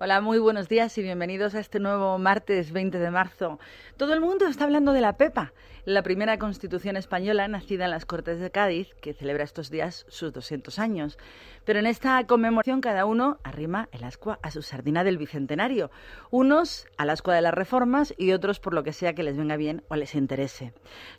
[0.00, 3.58] Hola, muy buenos días y bienvenidos a este nuevo martes 20 de marzo.
[3.96, 5.52] Todo el mundo está hablando de la Pepa,
[5.86, 10.32] la primera constitución española nacida en las Cortes de Cádiz, que celebra estos días sus
[10.32, 11.18] 200 años.
[11.64, 15.90] Pero en esta conmemoración cada uno arrima el ascua a su sardina del bicentenario,
[16.30, 19.56] unos al ascua de las reformas y otros por lo que sea que les venga
[19.56, 20.74] bien o les interese.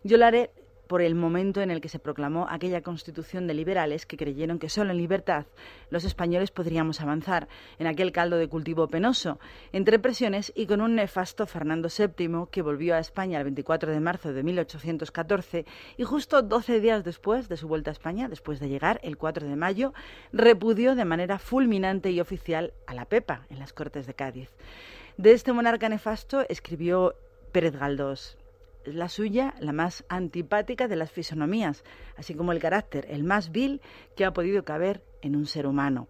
[0.05, 0.51] Yo lo haré
[0.89, 4.69] por el momento en el que se proclamó aquella constitución de liberales que creyeron que
[4.69, 5.45] solo en libertad
[5.91, 7.47] los españoles podríamos avanzar
[7.77, 9.37] en aquel caldo de cultivo penoso,
[9.71, 13.99] entre presiones y con un nefasto Fernando VII que volvió a España el 24 de
[13.99, 18.67] marzo de 1814 y justo 12 días después de su vuelta a España, después de
[18.67, 19.93] llegar el 4 de mayo,
[20.33, 24.49] repudió de manera fulminante y oficial a la Pepa en las Cortes de Cádiz.
[25.17, 27.13] De este monarca nefasto escribió
[27.51, 28.39] Pérez Galdós
[28.85, 31.83] la suya la más antipática de las fisonomías,
[32.17, 33.81] así como el carácter, el más vil
[34.15, 36.07] que ha podido caber en un ser humano.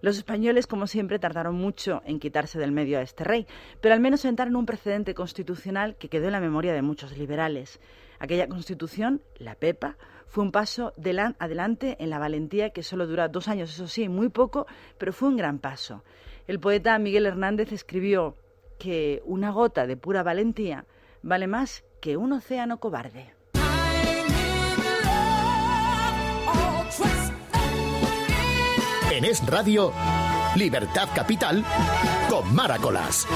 [0.00, 3.46] Los españoles, como siempre, tardaron mucho en quitarse del medio a este rey,
[3.80, 7.80] pero al menos sentaron un precedente constitucional que quedó en la memoria de muchos liberales.
[8.18, 10.92] Aquella constitución, la PEPA, fue un paso
[11.38, 14.66] adelante en la valentía que solo dura dos años, eso sí, muy poco,
[14.98, 16.02] pero fue un gran paso.
[16.46, 18.36] El poeta Miguel Hernández escribió
[18.78, 20.84] que una gota de pura valentía
[21.26, 23.34] vale más que un océano cobarde.
[29.10, 29.92] En Es Radio,
[30.54, 31.64] Libertad Capital,
[32.28, 33.26] con Maracolas.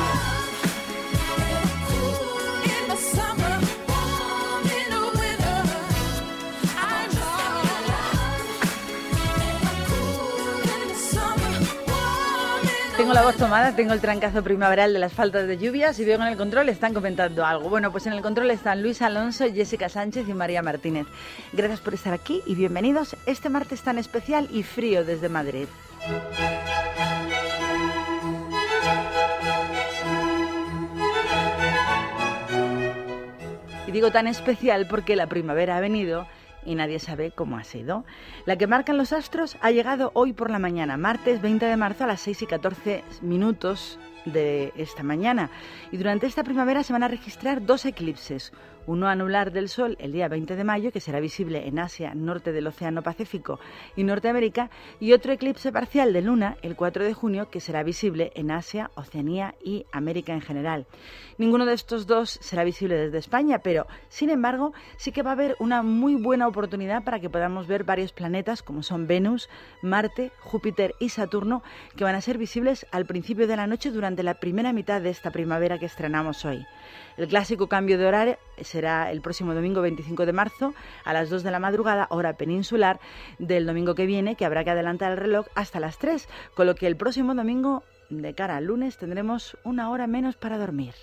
[13.10, 16.14] Tengo la voz tomada, tengo el trancazo primaveral de las faltas de lluvias y veo
[16.14, 17.68] en el control están comentando algo.
[17.68, 21.08] Bueno, pues en el control están Luis Alonso, Jessica Sánchez y María Martínez.
[21.52, 25.66] Gracias por estar aquí y bienvenidos este martes tan especial y frío desde Madrid.
[33.88, 36.28] Y digo tan especial porque la primavera ha venido
[36.64, 38.04] y nadie sabe cómo ha sido.
[38.46, 42.04] La que marcan los astros ha llegado hoy por la mañana, martes 20 de marzo
[42.04, 45.50] a las 6 y 14 minutos de esta mañana.
[45.90, 48.52] Y durante esta primavera se van a registrar dos eclipses,
[48.90, 52.50] uno anular del Sol el día 20 de mayo, que será visible en Asia, norte
[52.50, 53.60] del Océano Pacífico
[53.94, 54.68] y Norteamérica,
[54.98, 58.90] y otro eclipse parcial de Luna el 4 de junio, que será visible en Asia,
[58.96, 60.86] Oceanía y América en general.
[61.38, 65.34] Ninguno de estos dos será visible desde España, pero sin embargo sí que va a
[65.34, 69.48] haber una muy buena oportunidad para que podamos ver varios planetas como son Venus,
[69.82, 71.62] Marte, Júpiter y Saturno,
[71.96, 75.10] que van a ser visibles al principio de la noche durante la primera mitad de
[75.10, 76.66] esta primavera que estrenamos hoy.
[77.16, 78.38] El clásico cambio de horario
[78.80, 80.72] será el próximo domingo 25 de marzo
[81.04, 82.98] a las 2 de la madrugada, hora peninsular,
[83.38, 86.74] del domingo que viene, que habrá que adelantar el reloj hasta las 3, con lo
[86.74, 90.94] que el próximo domingo, de cara al lunes, tendremos una hora menos para dormir.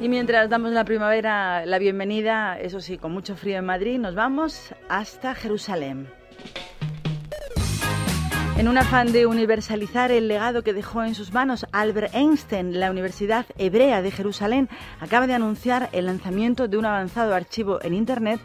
[0.00, 4.14] Y mientras damos la primavera la bienvenida, eso sí, con mucho frío en Madrid, nos
[4.14, 6.08] vamos hasta Jerusalén.
[8.60, 12.90] En un afán de universalizar el legado que dejó en sus manos Albert Einstein, la
[12.90, 14.68] Universidad Hebrea de Jerusalén
[15.00, 18.38] acaba de anunciar el lanzamiento de un avanzado archivo en Internet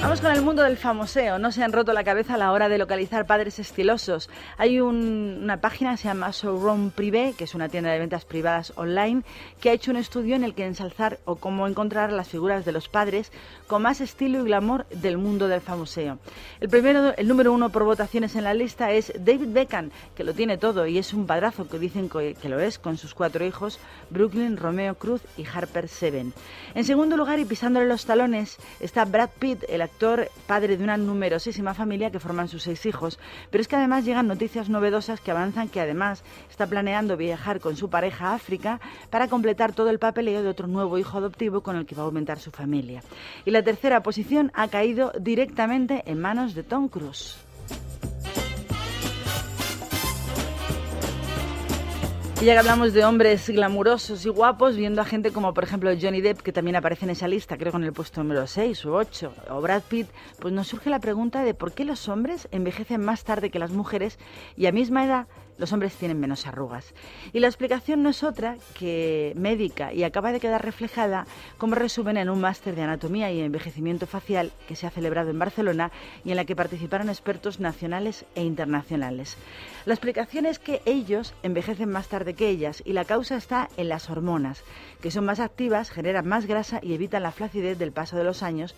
[0.00, 1.40] Vamos con el mundo del famoseo.
[1.40, 4.30] No se han roto la cabeza a la hora de localizar padres estilosos.
[4.56, 9.22] Hay una página se llama Showroom Privé, que es una tienda de ventas privadas online,
[9.60, 12.72] que ha hecho un estudio en el que ensalzar o cómo encontrar las figuras de
[12.72, 13.32] los padres
[13.68, 16.18] con más estilo y glamour del mundo del famoseo.
[16.58, 20.34] El primero, el número uno por votaciones en la lista es David Beckham, que lo
[20.34, 23.78] tiene todo y es un padrazo que dicen que lo es con sus cuatro hijos,
[24.10, 26.32] Brooklyn, Romeo Cruz y Harper Seven.
[26.74, 30.96] En segundo lugar y pisándole los talones está Brad Pitt, el actor padre de una
[30.96, 33.18] numerosísima familia que forman sus seis hijos,
[33.50, 37.76] pero es que además llegan noticias novedosas que avanzan que además está planeando viajar con
[37.76, 38.80] su pareja a África
[39.10, 42.06] para completar todo el papeleo de otro nuevo hijo adoptivo con el que va a
[42.06, 43.02] aumentar su familia.
[43.44, 47.36] Y la tercera posición ha caído directamente en manos de Tom Cruise.
[52.40, 55.90] Y ya que hablamos de hombres glamurosos y guapos, viendo a gente como por ejemplo
[56.00, 58.92] Johnny Depp, que también aparece en esa lista, creo con el puesto número 6 u
[58.92, 60.06] 8, o Brad Pitt,
[60.38, 63.72] pues nos surge la pregunta de por qué los hombres envejecen más tarde que las
[63.72, 64.20] mujeres
[64.56, 65.26] y a misma edad
[65.58, 66.94] los hombres tienen menos arrugas.
[67.32, 71.26] Y la explicación no es otra que médica y acaba de quedar reflejada
[71.58, 75.38] como resumen en un máster de anatomía y envejecimiento facial que se ha celebrado en
[75.38, 75.90] Barcelona
[76.24, 79.36] y en la que participaron expertos nacionales e internacionales.
[79.84, 83.88] La explicación es que ellos envejecen más tarde que ellas y la causa está en
[83.88, 84.62] las hormonas,
[85.00, 88.42] que son más activas, generan más grasa y evitan la flacidez del paso de los
[88.42, 88.74] años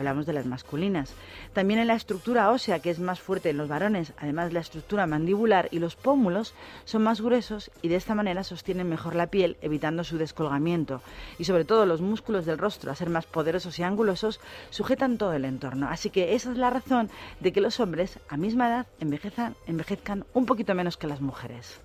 [0.00, 1.12] hablamos de las masculinas.
[1.52, 5.06] También en la estructura ósea, que es más fuerte en los varones, además la estructura
[5.06, 6.54] mandibular y los pómulos
[6.84, 11.02] son más gruesos y de esta manera sostienen mejor la piel, evitando su descolgamiento.
[11.38, 15.34] Y sobre todo los músculos del rostro, a ser más poderosos y angulosos, sujetan todo
[15.34, 15.88] el entorno.
[15.90, 17.10] Así que esa es la razón
[17.40, 21.78] de que los hombres a misma edad envejezcan, un poquito menos que las mujeres.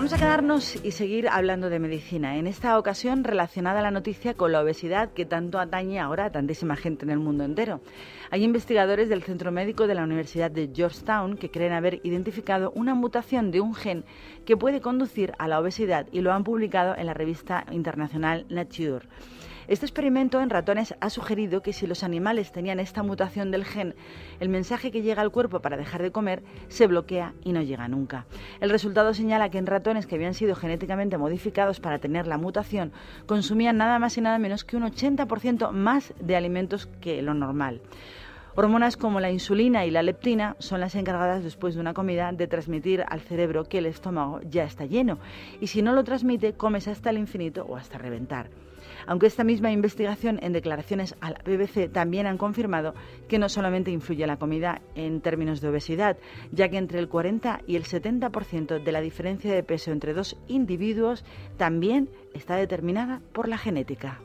[0.00, 4.50] Vamos a quedarnos y seguir hablando de medicina, en esta ocasión relacionada la noticia con
[4.50, 7.82] la obesidad que tanto atañe ahora a tantísima gente en el mundo entero.
[8.30, 12.94] Hay investigadores del Centro Médico de la Universidad de Georgetown que creen haber identificado una
[12.94, 14.06] mutación de un gen
[14.46, 19.06] que puede conducir a la obesidad y lo han publicado en la revista internacional Nature.
[19.70, 23.94] Este experimento en ratones ha sugerido que si los animales tenían esta mutación del gen,
[24.40, 27.86] el mensaje que llega al cuerpo para dejar de comer se bloquea y no llega
[27.86, 28.26] nunca.
[28.58, 32.90] El resultado señala que en ratones que habían sido genéticamente modificados para tener la mutación,
[33.26, 37.80] consumían nada más y nada menos que un 80% más de alimentos que lo normal.
[38.56, 42.48] Hormonas como la insulina y la leptina son las encargadas después de una comida de
[42.48, 45.20] transmitir al cerebro que el estómago ya está lleno
[45.60, 48.50] y si no lo transmite comes hasta el infinito o hasta reventar
[49.10, 52.94] aunque esta misma investigación en declaraciones a la BBC también han confirmado
[53.28, 56.16] que no solamente influye la comida en términos de obesidad,
[56.52, 60.36] ya que entre el 40 y el 70% de la diferencia de peso entre dos
[60.46, 61.24] individuos
[61.56, 64.20] también está determinada por la genética.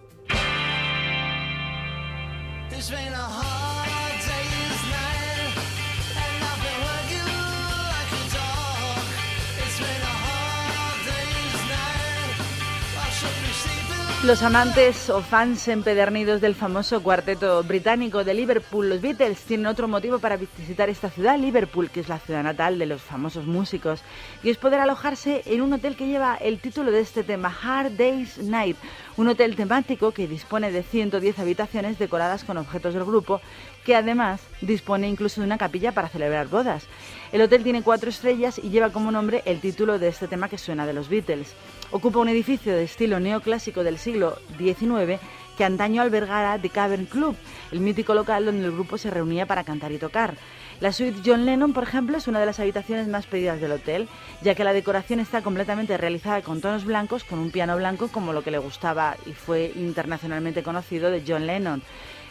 [14.26, 19.88] Los amantes o fans empedernidos del famoso cuarteto británico de Liverpool, los Beatles, tienen otro
[19.88, 24.02] motivo para visitar esta ciudad, Liverpool, que es la ciudad natal de los famosos músicos,
[24.42, 27.92] y es poder alojarse en un hotel que lleva el título de este tema, Hard
[27.98, 28.78] Day's Night,
[29.16, 33.42] un hotel temático que dispone de 110 habitaciones decoradas con objetos del grupo,
[33.86, 36.88] que además dispone incluso de una capilla para celebrar bodas.
[37.32, 40.58] El hotel tiene cuatro estrellas y lleva como nombre el título de este tema que
[40.58, 41.54] suena de los Beatles.
[41.92, 45.20] Ocupa un edificio de estilo neoclásico del siglo XIX
[45.56, 47.36] que antaño albergara The Cavern Club,
[47.72, 50.36] el mítico local donde el grupo se reunía para cantar y tocar.
[50.82, 54.10] La suite John Lennon, por ejemplo, es una de las habitaciones más pedidas del hotel,
[54.42, 58.34] ya que la decoración está completamente realizada con tonos blancos, con un piano blanco como
[58.34, 61.82] lo que le gustaba y fue internacionalmente conocido de John Lennon.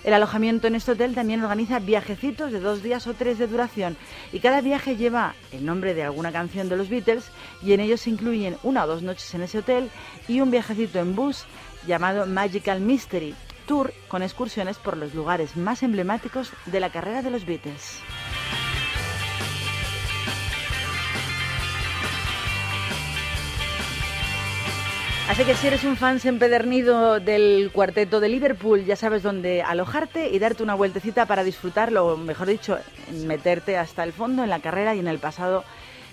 [0.05, 3.97] El alojamiento en este hotel también organiza viajecitos de dos días o tres de duración
[4.33, 7.31] y cada viaje lleva el nombre de alguna canción de los Beatles
[7.63, 9.91] y en ellos se incluyen una o dos noches en ese hotel
[10.29, 11.47] y un viajecito en bus
[11.87, 13.35] llamado Magical Mystery
[13.67, 18.01] Tour con excursiones por los lugares más emblemáticos de la carrera de los Beatles.
[25.27, 30.29] Así que si eres un fan empedernido del cuarteto de Liverpool, ya sabes dónde alojarte
[30.29, 32.79] y darte una vueltecita para disfrutarlo, mejor dicho,
[33.25, 35.65] meterte hasta el fondo en la carrera y en el pasado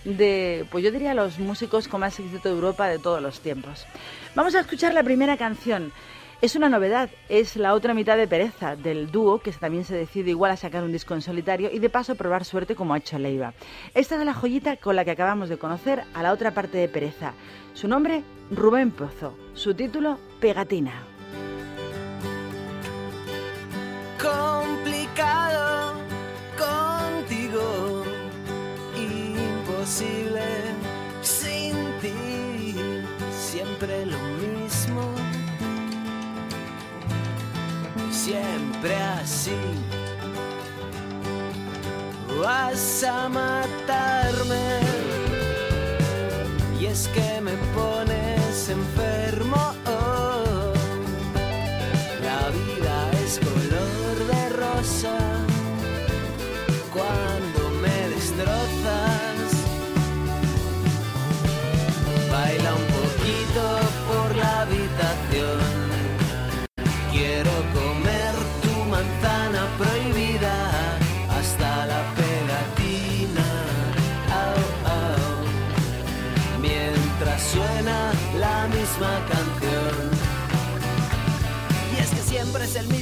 [0.06, 3.86] de, pues yo diría, los músicos con más éxito de Europa de todos los tiempos.
[4.34, 5.92] Vamos a escuchar la primera canción.
[6.42, 10.32] Es una novedad, es la otra mitad de Pereza, del dúo, que también se decide
[10.32, 13.20] igual a sacar un disco en solitario y de paso probar suerte como ha hecho
[13.20, 13.54] Leiva.
[13.94, 16.90] Esta es la joyita con la que acabamos de conocer a la otra parte de
[16.90, 17.34] Pereza.
[17.76, 19.38] Su nombre, Rubén Pozo.
[19.54, 21.04] Su título, Pegatina.
[24.20, 25.94] Complicado
[26.58, 28.04] contigo,
[28.98, 30.71] imposible
[38.26, 39.58] siempre así.
[42.40, 44.80] Vas a matarme
[46.80, 49.11] y es que me pones enfermo.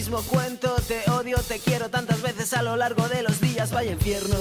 [0.10, 3.92] Mismo cuento, te odio, te quiero tantas veces a lo largo de los días, vaya
[3.92, 4.38] infierno,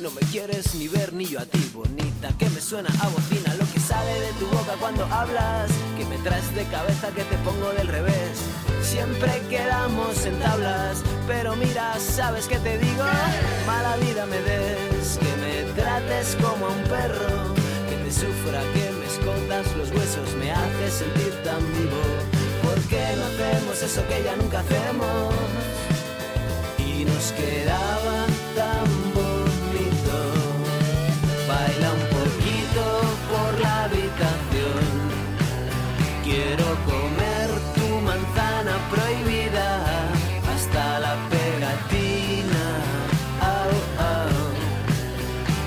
[0.00, 3.54] no me quieres ni ver ni yo a ti, bonita, que me suena a bocina
[3.54, 7.36] lo que sale de tu boca cuando hablas, que me traes de cabeza que te
[7.44, 8.36] pongo del revés.
[8.82, 13.04] Siempre quedamos en tablas, pero mira, sabes que te digo,
[13.64, 17.54] mala vida me des, que me trates como a un perro,
[17.88, 22.41] que te sufra, que me escondas los huesos, me hace sentir tan vivo.
[22.92, 25.34] ¿Por qué no hacemos eso que ya nunca hacemos?
[26.76, 30.16] Y nos quedaba tan bonito.
[31.48, 32.84] Baila un poquito
[33.30, 34.84] por la habitación.
[36.22, 39.68] Quiero comer tu manzana prohibida
[40.54, 42.64] hasta la pegatina.
[43.40, 43.72] Au,
[44.04, 44.36] au.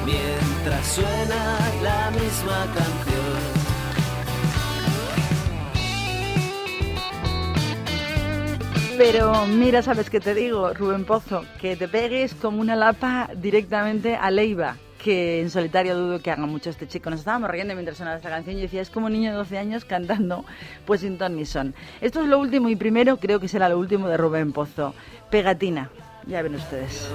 [0.05, 1.41] Mientras suena
[1.81, 3.04] la misma canción.
[8.97, 14.15] Pero mira, sabes qué te digo, Rubén Pozo, que te pegues como una lapa directamente
[14.15, 17.09] a Leiva, que en solitario dudo que haga mucho este chico.
[17.09, 19.57] Nos estábamos riendo mientras sonaba esta canción y decía, es como un niño de 12
[19.57, 20.45] años cantando
[20.85, 21.75] pues sin ton ni son.
[21.99, 24.95] Esto es lo último y primero creo que será lo último de Rubén Pozo.
[25.29, 25.89] Pegatina,
[26.25, 27.09] ya ven ustedes.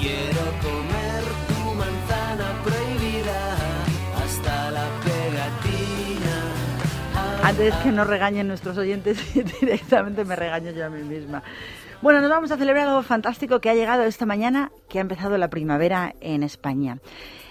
[0.00, 1.11] Quiero comer
[7.42, 9.18] Antes que nos regañen nuestros oyentes,
[9.60, 11.42] directamente me regaño yo a mí misma.
[12.00, 15.36] Bueno, nos vamos a celebrar algo fantástico que ha llegado esta mañana, que ha empezado
[15.38, 16.98] la primavera en España.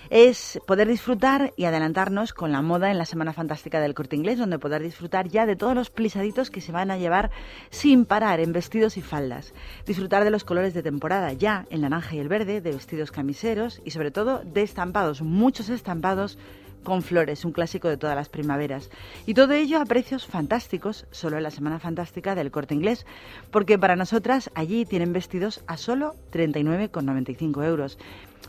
[0.09, 4.39] Es poder disfrutar y adelantarnos con la moda en la Semana Fantástica del Corte Inglés,
[4.39, 7.29] donde poder disfrutar ya de todos los plisaditos que se van a llevar
[7.69, 9.53] sin parar en vestidos y faldas.
[9.85, 13.81] Disfrutar de los colores de temporada ya en naranja y el verde, de vestidos camiseros
[13.85, 16.37] y sobre todo de estampados, muchos estampados
[16.83, 18.89] con flores, un clásico de todas las primaveras.
[19.25, 23.05] Y todo ello a precios fantásticos, solo en la Semana Fantástica del Corte Inglés,
[23.51, 27.97] porque para nosotras allí tienen vestidos a solo 39,95 euros.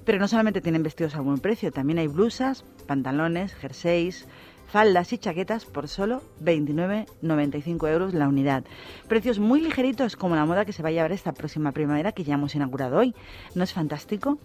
[0.04, 4.26] Pero no solamente tienen vestidos a buen precio, también hay blusas, pantalones, jerseys,
[4.72, 8.64] faldas y chaquetas por solo 29,95 euros la unidad.
[9.06, 12.24] Precios muy ligeritos como la moda que se va a llevar esta próxima primavera que
[12.24, 13.14] ya hemos inaugurado hoy.
[13.54, 14.38] ¿No es fantástico?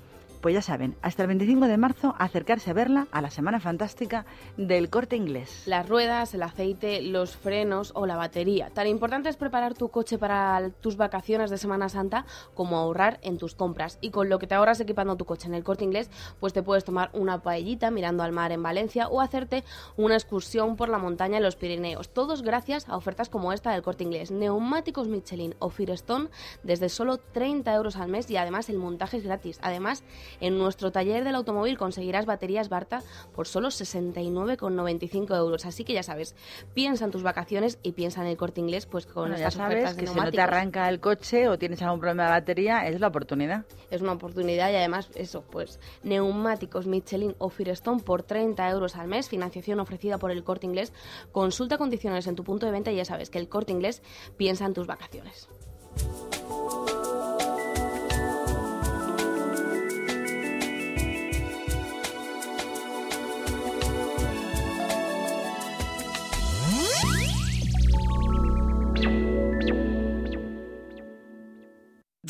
[0.47, 4.25] Pues ya saben, hasta el 25 de marzo acercarse a verla a la Semana Fantástica
[4.55, 5.63] del Corte Inglés.
[5.65, 8.69] Las ruedas, el aceite, los frenos o la batería.
[8.69, 13.37] Tan importante es preparar tu coche para tus vacaciones de Semana Santa como ahorrar en
[13.37, 13.97] tus compras.
[13.99, 16.63] Y con lo que te ahorras equipando tu coche en el Corte Inglés, pues te
[16.63, 19.65] puedes tomar una paellita mirando al mar en Valencia o hacerte
[19.97, 22.07] una excursión por la montaña en los Pirineos.
[22.07, 24.31] Todos gracias a ofertas como esta del Corte Inglés.
[24.31, 26.29] Neumáticos Michelin o Firestone
[26.63, 29.59] desde solo 30 euros al mes y además el montaje es gratis.
[29.61, 30.05] Además,
[30.41, 33.01] en nuestro taller del automóvil conseguirás baterías Barta
[33.35, 35.65] por solo 69,95 euros.
[35.65, 36.35] Así que ya sabes,
[36.73, 39.55] piensa en tus vacaciones y piensa en el corte inglés, pues con Bueno, ya estas
[39.55, 42.29] sabes ofertas de que si no te arranca el coche o tienes algún problema de
[42.29, 43.65] batería, es la oportunidad.
[43.89, 49.07] Es una oportunidad y además eso, pues neumáticos Michelin o Firestone por 30 euros al
[49.07, 50.93] mes, financiación ofrecida por el corte inglés.
[51.31, 54.01] Consulta condiciones en tu punto de venta y ya sabes que el corte inglés
[54.37, 55.47] piensa en tus vacaciones.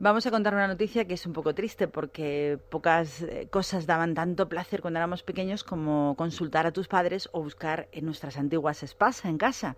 [0.00, 4.14] Vamos a contar una noticia que es un poco triste porque pocas eh, cosas daban
[4.14, 8.84] tanto placer cuando éramos pequeños como consultar a tus padres o buscar en nuestras antiguas
[8.86, 9.74] spas en casa.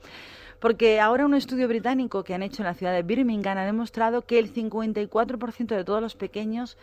[0.59, 4.21] Porque ahora un estudio británico que han hecho en la ciudad de Birmingham ha demostrado
[4.21, 6.77] que el 54% de todos los pequeños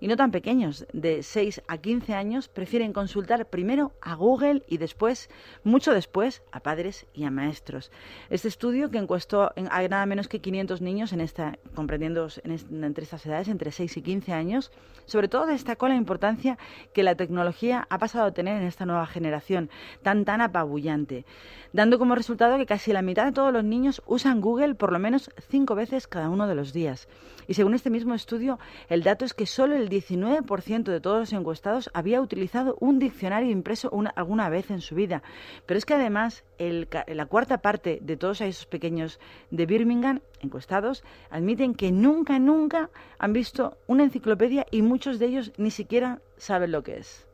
[0.00, 4.78] y no tan pequeños, de 6 a 15 años, prefieren consultar primero a Google y
[4.78, 5.28] después,
[5.62, 7.92] mucho después, a padres y a maestros.
[8.30, 13.26] Este estudio, que encuestó a nada menos que 500 niños en esta, comprendiendo entre estas
[13.26, 14.72] edades, entre 6 y 15 años,
[15.04, 16.58] sobre todo destacó la importancia
[16.94, 19.70] que la tecnología ha pasado a tener en esta nueva generación,
[20.02, 21.26] tan tan apabullante,
[21.72, 24.98] dando como resultado que casi la mitad de todos los niños usan Google por lo
[24.98, 27.08] menos cinco veces cada uno de los días.
[27.46, 31.32] Y según este mismo estudio, el dato es que solo el 19% de todos los
[31.32, 35.22] encuestados había utilizado un diccionario impreso alguna vez en su vida.
[35.66, 39.20] Pero es que además la cuarta parte de todos esos pequeños
[39.50, 45.52] de Birmingham encuestados admiten que nunca, nunca han visto una enciclopedia y muchos de ellos
[45.58, 47.26] ni siquiera saben lo que es.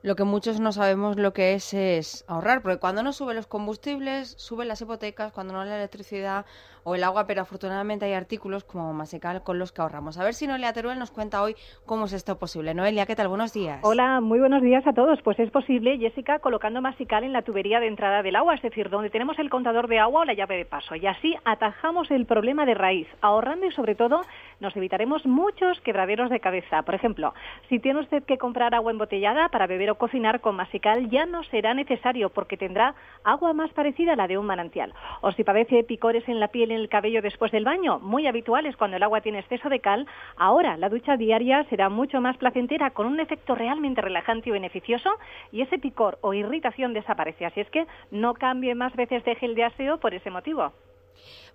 [0.00, 3.48] Lo que muchos no sabemos lo que es es ahorrar, porque cuando no suben los
[3.48, 6.46] combustibles, suben las hipotecas, cuando no la electricidad
[6.84, 10.18] o el agua, pero afortunadamente hay artículos como Masecal con los que ahorramos.
[10.18, 11.54] A ver si Noelia Teruel nos cuenta hoy
[11.86, 12.74] cómo es esto posible.
[12.74, 13.28] Noelia, ¿qué tal?
[13.28, 13.80] Buenos días.
[13.82, 15.20] Hola, muy buenos días a todos.
[15.22, 18.90] Pues es posible, Jessica, colocando Masical en la tubería de entrada del agua, es decir,
[18.90, 20.94] donde tenemos el contador de agua o la llave de paso.
[20.94, 24.22] Y así atajamos el problema de raíz, ahorrando y sobre todo
[24.60, 26.82] nos evitaremos muchos quebraderos de cabeza.
[26.82, 27.34] Por ejemplo,
[27.68, 31.42] si tiene usted que comprar agua embotellada para beber o cocinar con Masical, ya no
[31.44, 32.94] será necesario porque tendrá
[33.24, 34.92] agua más parecida a la de un manantial.
[35.20, 38.76] O si padece picores en la piel en el cabello después del baño, muy habituales
[38.76, 40.06] cuando el agua tiene exceso de cal,
[40.36, 45.10] ahora la ducha diaria será mucho más placentera con un efecto realmente relajante y beneficioso
[45.52, 47.46] y ese picor o irritación desaparece.
[47.46, 50.72] Así es que no cambie más veces de gel de aseo por ese motivo.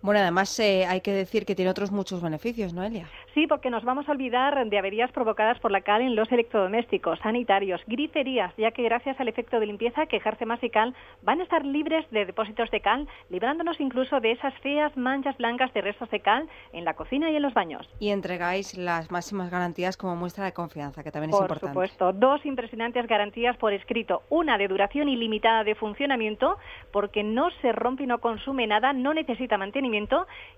[0.04, 3.08] Bueno, además eh, hay que decir que tiene otros muchos beneficios, ¿no, Elia?
[3.34, 7.20] Sí, porque nos vamos a olvidar de averías provocadas por la cal en los electrodomésticos,
[7.20, 11.40] sanitarios, griferías, ya que gracias al efecto de limpieza que ejerce más y cal, van
[11.40, 15.80] a estar libres de depósitos de cal, librándonos incluso de esas feas manchas blancas de
[15.80, 17.88] restos de cal en la cocina y en los baños.
[18.02, 21.62] Y entregáis las máximas garantías como muestra de confianza, que también es importante.
[21.62, 26.58] Por supuesto, dos impresionantes garantías por escrito, una de duración ilimitada de funcionamiento,
[26.92, 29.93] porque no se rompe y no consume nada, no necesita mantenimiento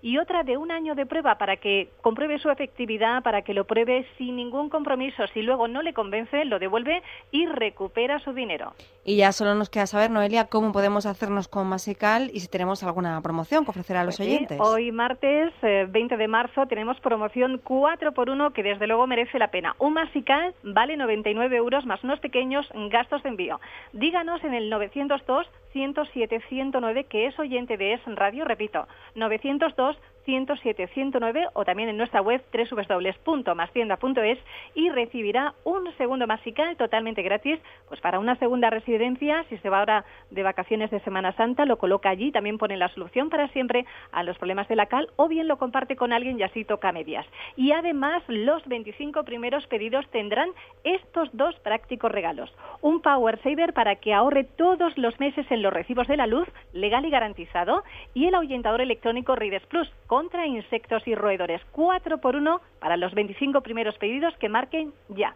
[0.02, 3.66] y otra de un año de prueba para que compruebe su efectividad, para que lo
[3.66, 5.28] pruebe sin ningún compromiso.
[5.34, 8.74] Si luego no le convence, lo devuelve y recupera su dinero.
[9.04, 12.84] Y ya solo nos queda saber, Noelia, cómo podemos hacernos con Masical y si tenemos
[12.84, 14.60] alguna promoción que ofrecer a los pues oyentes.
[14.60, 19.38] hoy martes 20 eh, de marzo tenemos promoción 4 por 1 que desde luego merece
[19.38, 19.76] la pena.
[19.80, 23.60] Un Masical vale 99 euros más unos pequeños gastos de envío.
[23.94, 30.15] Díganos en el 902 107 109 que es oyente de Es Radio, repito, 902 902
[30.26, 34.40] 107 109 o también en nuestra web www.mastienda.es
[34.74, 39.80] y recibirá un segundo masical totalmente gratis pues para una segunda residencia si se va
[39.80, 43.86] ahora de vacaciones de Semana Santa lo coloca allí también pone la solución para siempre
[44.12, 46.92] a los problemas de la cal o bien lo comparte con alguien y así toca
[46.92, 50.50] medias y además los 25 primeros pedidos tendrán
[50.84, 55.72] estos dos prácticos regalos un Power Saver para que ahorre todos los meses en los
[55.72, 57.84] recibos de la luz legal y garantizado
[58.14, 61.62] y el ahuyentador electrónico Rides Plus contra insectos y roedores.
[61.74, 65.36] 4 por 1 para los 25 primeros pedidos que marquen ya.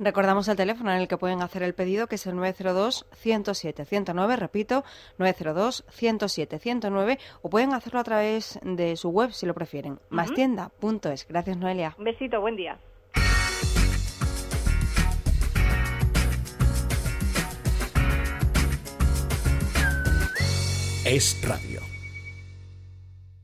[0.00, 4.82] Recordamos el teléfono en el que pueden hacer el pedido, que es el 902-107-109, repito,
[5.20, 11.28] 902-107-109, o pueden hacerlo a través de su web si lo prefieren, mastienda.es.
[11.28, 11.94] Gracias, Noelia.
[11.96, 12.80] Un besito, buen día.
[21.04, 21.75] Es Radio.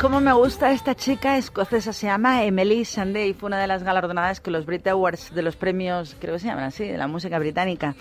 [0.00, 3.82] Cómo me gusta esta chica escocesa, se llama Emily Sandé y fue una de las
[3.82, 7.06] galardonadas que los Brit Awards de los premios, creo que se llaman así, de la
[7.06, 7.94] música británica.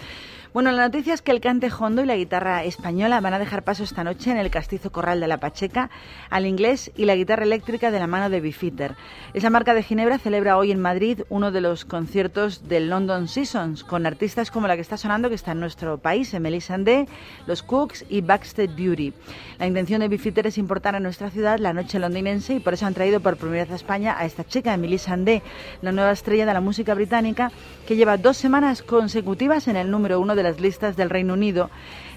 [0.52, 3.64] Bueno, la noticia es que el cante hondo y la guitarra española van a dejar
[3.64, 5.92] paso esta noche en el Castizo Corral de la Pacheca
[6.32, 8.96] al inglés y la guitarra eléctrica de la mano de Bifitter.
[9.36, 13.84] Esa marca de Ginebra celebra hoy en Madrid uno de los conciertos del London Seasons
[13.84, 17.08] con artistas como la que está sonando que está en nuestro país, Emily Sandé,
[17.46, 19.14] Los Cooks y Backstage Beauty.
[19.60, 22.88] La intención de Bifitter es importar a nuestra ciudad la noche londinense y por eso
[22.88, 25.44] han traído por primera vez a España a esta chica, Emily Sandé,
[25.84, 27.52] la nueva estrella de la música británica
[27.88, 31.70] que lleva dos semanas consecutivas en el número uno de las listas del Reino Unido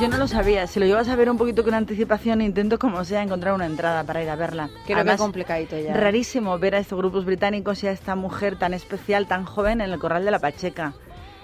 [0.00, 0.66] Yo no lo sabía.
[0.66, 4.02] Si lo llevas a ver un poquito con anticipación, intento como sea encontrar una entrada
[4.04, 4.68] para ir a verla.
[4.84, 5.94] Creo Además, que complicadito ya.
[5.94, 9.92] Rarísimo ver a estos grupos británicos y a esta mujer tan especial, tan joven en
[9.92, 10.94] el corral de la Pacheca.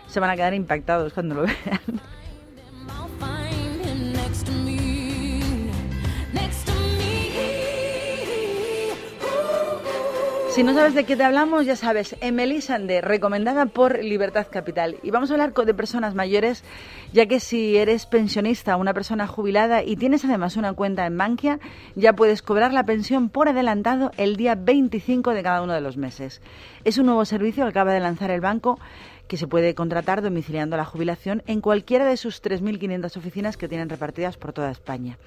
[0.08, 2.00] Se van a quedar impactados cuando lo vean.
[10.60, 14.98] Si no sabes de qué te hablamos, ya sabes, Emily Sande, recomendada por Libertad Capital.
[15.02, 16.64] Y vamos a hablar de personas mayores,
[17.14, 21.60] ya que si eres pensionista, una persona jubilada y tienes además una cuenta en Bankia,
[21.94, 25.96] ya puedes cobrar la pensión por adelantado el día 25 de cada uno de los
[25.96, 26.42] meses.
[26.84, 28.78] Es un nuevo servicio que acaba de lanzar el banco
[29.30, 33.88] que se puede contratar domiciliando la jubilación en cualquiera de sus 3.500 oficinas que tienen
[33.88, 35.18] repartidas por toda España.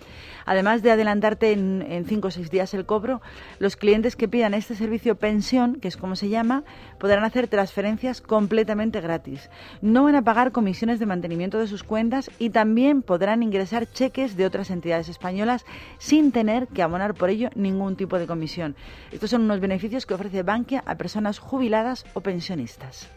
[0.45, 3.21] Además de adelantarte en 5 o 6 días el cobro,
[3.59, 6.65] los clientes que pidan este servicio pensión, que es como se llama,
[6.99, 9.49] podrán hacer transferencias completamente gratis.
[9.81, 14.35] No van a pagar comisiones de mantenimiento de sus cuentas y también podrán ingresar cheques
[14.35, 15.65] de otras entidades españolas
[15.97, 18.75] sin tener que abonar por ello ningún tipo de comisión.
[19.13, 23.09] Estos son unos beneficios que ofrece Bankia a personas jubiladas o pensionistas.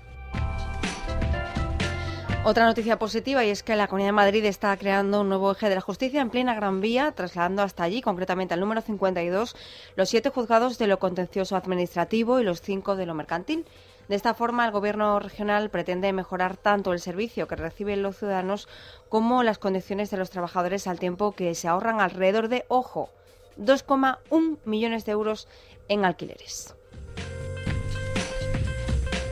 [2.49, 5.69] Otra noticia positiva y es que la Comunidad de Madrid está creando un nuevo eje
[5.69, 9.57] de la justicia en plena Gran Vía, trasladando hasta allí, concretamente al número 52,
[9.97, 13.67] los siete juzgados de lo contencioso administrativo y los cinco de lo mercantil.
[14.07, 18.69] De esta forma, el Gobierno regional pretende mejorar tanto el servicio que reciben los ciudadanos
[19.09, 23.11] como las condiciones de los trabajadores al tiempo que se ahorran alrededor de, ojo,
[23.59, 25.49] 2,1 millones de euros
[25.89, 26.76] en alquileres.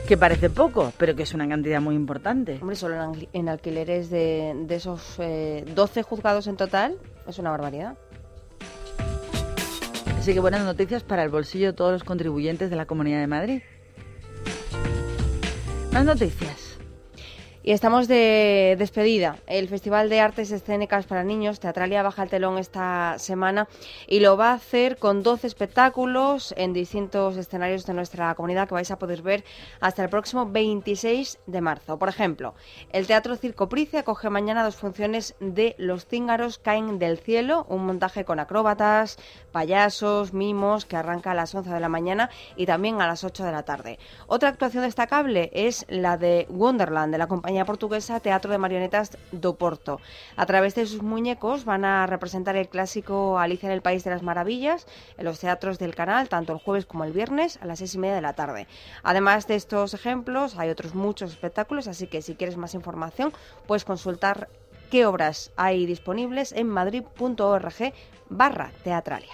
[0.07, 2.59] Que parece poco, pero que es una cantidad muy importante.
[2.61, 7.39] Hombre, solo en, alqui- en alquileres de, de esos eh, 12 juzgados en total es
[7.39, 7.97] una barbaridad.
[10.19, 13.27] Así que buenas noticias para el bolsillo de todos los contribuyentes de la Comunidad de
[13.27, 13.61] Madrid.
[15.91, 16.64] Más noticias.
[17.67, 19.37] Y estamos de despedida.
[19.47, 23.67] El Festival de Artes Escénicas para Niños, Teatralia, baja el telón esta semana
[24.07, 28.75] y lo va a hacer con 12 espectáculos en distintos escenarios de nuestra comunidad que
[28.75, 29.43] vais a poder ver
[29.79, 31.97] hasta el próximo 26 de marzo.
[31.97, 32.53] Por ejemplo,
[32.91, 37.83] el Teatro Circo Price acoge mañana dos funciones de Los Cíngaros Caen del Cielo, un
[37.87, 39.17] montaje con acróbatas,
[39.51, 43.43] payasos, mimos, que arranca a las 11 de la mañana y también a las 8
[43.43, 43.97] de la tarde.
[44.27, 49.55] Otra actuación destacable es la de Wonderland, de la compañía portuguesa Teatro de Marionetas do
[49.55, 50.01] Porto.
[50.35, 54.09] A través de sus muñecos van a representar el clásico Alicia en el País de
[54.11, 54.87] las Maravillas
[55.17, 57.99] en los teatros del canal, tanto el jueves como el viernes a las seis y
[57.99, 58.67] media de la tarde.
[59.03, 63.31] Además de estos ejemplos, hay otros muchos espectáculos, así que si quieres más información,
[63.67, 64.49] puedes consultar
[64.89, 67.93] qué obras hay disponibles en madrid.org
[68.29, 69.33] barra teatralia.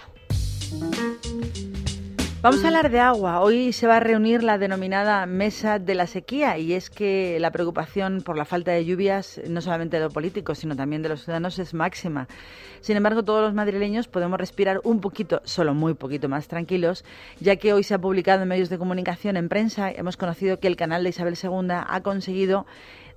[2.42, 3.40] Vamos a hablar de agua.
[3.42, 7.52] Hoy se va a reunir la denominada Mesa de la Sequía y es que la
[7.52, 11.22] preocupación por la falta de lluvias, no solamente de los políticos, sino también de los
[11.22, 12.28] ciudadanos, es máxima.
[12.80, 17.06] Sin embargo, todos los madrileños podemos respirar un poquito, solo muy poquito más tranquilos,
[17.40, 20.68] ya que hoy se ha publicado en medios de comunicación, en prensa, hemos conocido que
[20.68, 22.66] el canal de Isabel II ha conseguido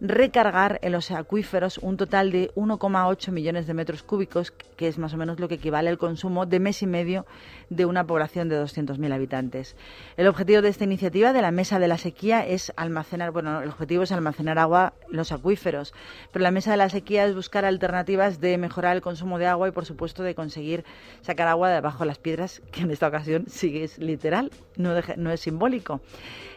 [0.07, 5.15] recargar en los acuíferos un total de 1,8 millones de metros cúbicos, que es más
[5.15, 7.25] o menos lo que equivale al consumo de mes y medio
[7.71, 9.77] de una población de 200.000 habitantes.
[10.19, 13.71] El objetivo de esta iniciativa de la Mesa de la Sequía es almacenar, bueno, el
[13.71, 15.95] objetivo es almacenar agua en los acuíferos,
[16.33, 19.69] pero la Mesa de la Sequía es buscar alternativas de mejorar el consumo de agua
[19.69, 20.85] y, por supuesto, de conseguir
[21.23, 24.93] sacar agua de debajo de las piedras, que en esta ocasión sí es literal, no,
[25.17, 26.03] no es simbólico.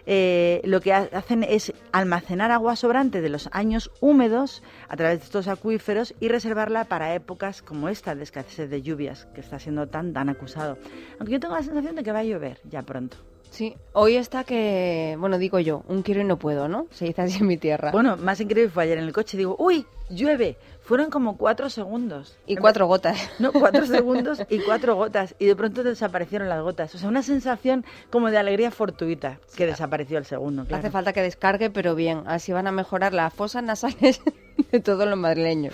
[0.09, 5.19] Eh, lo que ha- hacen es almacenar agua sobrante de los años húmedos a través
[5.19, 9.59] de estos acuíferos y reservarla para épocas como esta de escasez de lluvias, que está
[9.59, 10.77] siendo tan, tan acusado.
[11.19, 13.17] Aunque yo tengo la sensación de que va a llover ya pronto.
[13.49, 16.87] Sí, hoy está que, bueno, digo yo, un quiero y no puedo, ¿no?
[16.91, 17.91] Se dice así en mi tierra.
[17.91, 19.37] Bueno, más increíble fue ayer en el coche.
[19.37, 20.57] Digo, uy, llueve.
[20.87, 22.37] Fueron como cuatro segundos.
[22.45, 23.17] y cuatro gotas.
[23.39, 25.35] No, cuatro segundos y cuatro gotas.
[25.37, 26.95] Y de pronto desaparecieron las gotas.
[26.95, 30.63] O sea, una sensación como de alegría fortuita que desapareció el segundo.
[30.63, 30.79] Claro.
[30.79, 34.21] Hace falta que descargue, pero bien, así van a mejorar las fosas nasales
[34.71, 35.73] de todos los madrileños.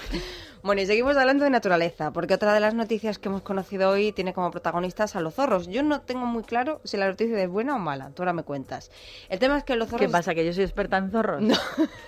[0.64, 4.14] Bueno, y seguimos hablando de naturaleza, porque otra de las noticias que hemos conocido hoy
[4.14, 5.68] tiene como protagonistas a los zorros.
[5.68, 8.44] Yo no tengo muy claro si la noticia es buena o mala, tú ahora me
[8.44, 8.90] cuentas.
[9.28, 10.08] El tema es que los zorros...
[10.08, 10.34] ¿Qué pasa?
[10.34, 11.44] ¿Que yo soy experta en zorros?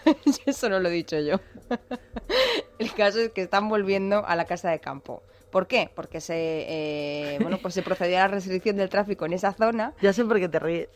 [0.05, 0.15] No,
[0.45, 1.41] eso no lo he dicho yo.
[2.79, 5.23] El caso es que están volviendo a la casa de campo.
[5.49, 5.89] ¿Por qué?
[5.95, 9.93] Porque se, eh, bueno, pues se procedió a la restricción del tráfico en esa zona.
[10.01, 10.89] Ya sé por qué te ríes.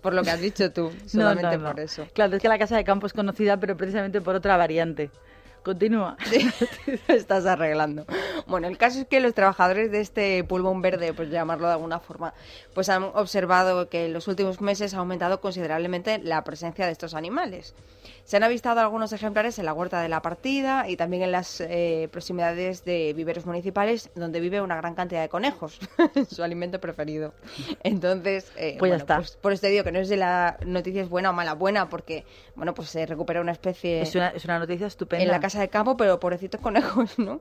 [0.00, 1.70] Por lo que has dicho tú, No, solamente no, no.
[1.70, 2.06] por eso.
[2.12, 5.10] Claro, es que la casa de campo es conocida, pero precisamente por otra variante.
[5.62, 6.16] Continúa.
[6.30, 8.06] Te estás arreglando.
[8.46, 11.98] Bueno, el caso es que los trabajadores de este pulmón verde, pues llamarlo de alguna
[12.00, 12.32] forma,
[12.74, 17.14] pues han observado que en los últimos meses ha aumentado considerablemente la presencia de estos
[17.14, 17.74] animales.
[18.24, 21.60] Se han avistado algunos ejemplares en la huerta de la partida y también en las
[21.60, 25.80] eh, proximidades de viveros municipales, donde vive una gran cantidad de conejos,
[26.30, 27.34] su alimento preferido.
[27.82, 29.16] Entonces, eh, Pues ya bueno, está.
[29.16, 31.88] pues por esto digo que no es de la noticia es buena o mala, buena,
[31.88, 35.24] porque bueno, pues se recupera una especie Es una, es una noticia estupenda.
[35.24, 37.40] en la casa de campo, pero pobrecitos conejos, ¿no?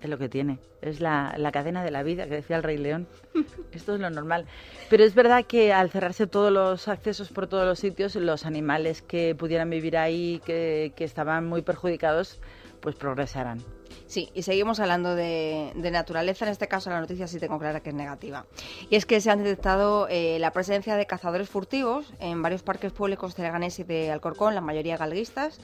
[0.00, 0.60] Es lo que tiene.
[0.82, 3.08] Es la, la cadena de la vida que decía el Rey León.
[3.72, 4.46] Esto es lo normal.
[4.88, 9.02] Pero es verdad que al cerrarse todos los accesos por todos los sitios, los animales
[9.02, 12.40] que pudieran vivir ahí, que, que estaban muy perjudicados,
[12.80, 13.64] pues progresarán.
[14.06, 16.44] Sí, y seguimos hablando de, de naturaleza.
[16.44, 18.44] En este caso, la noticia sí tengo clara que es negativa.
[18.90, 22.92] Y es que se han detectado eh, la presencia de cazadores furtivos en varios parques
[22.92, 25.58] públicos de Leganés y de Alcorcón, la mayoría galguistas.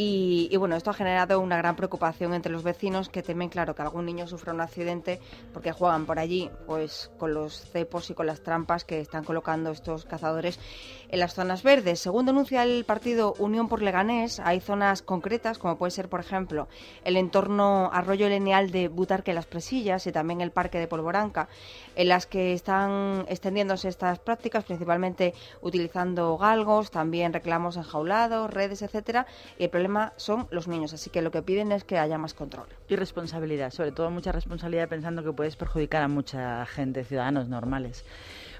[0.00, 3.82] Y, bueno, esto ha generado una gran preocupación entre los vecinos que temen, claro, que
[3.82, 5.18] algún niño sufra un accidente
[5.52, 9.72] porque juegan por allí, pues con los cepos y con las trampas que están colocando
[9.72, 10.60] estos cazadores
[11.08, 11.98] en las zonas verdes.
[11.98, 16.68] Según denuncia el partido Unión por Leganés, hay zonas concretas, como puede ser, por ejemplo,
[17.02, 21.48] el entorno arroyo lineal de Butarque Las Presillas y también el parque de Polvoranca,
[21.96, 29.26] en las que están extendiéndose estas prácticas, principalmente utilizando galgos, también reclamos enjaulados, redes, etcétera.
[29.58, 32.34] Y el problema son los niños, así que lo que piden es que haya más
[32.34, 32.66] control.
[32.88, 38.04] Y responsabilidad, sobre todo mucha responsabilidad pensando que puedes perjudicar a mucha gente, ciudadanos normales.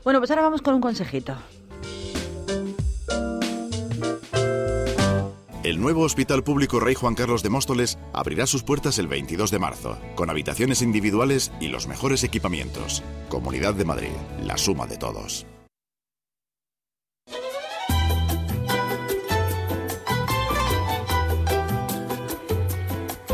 [0.04, 1.36] Bueno, pues ahora vamos con un consejito.
[5.64, 9.58] El nuevo Hospital Público Rey Juan Carlos de Móstoles abrirá sus puertas el 22 de
[9.58, 13.02] marzo, con habitaciones individuales y los mejores equipamientos.
[13.28, 15.46] Comunidad de Madrid, la suma de todos.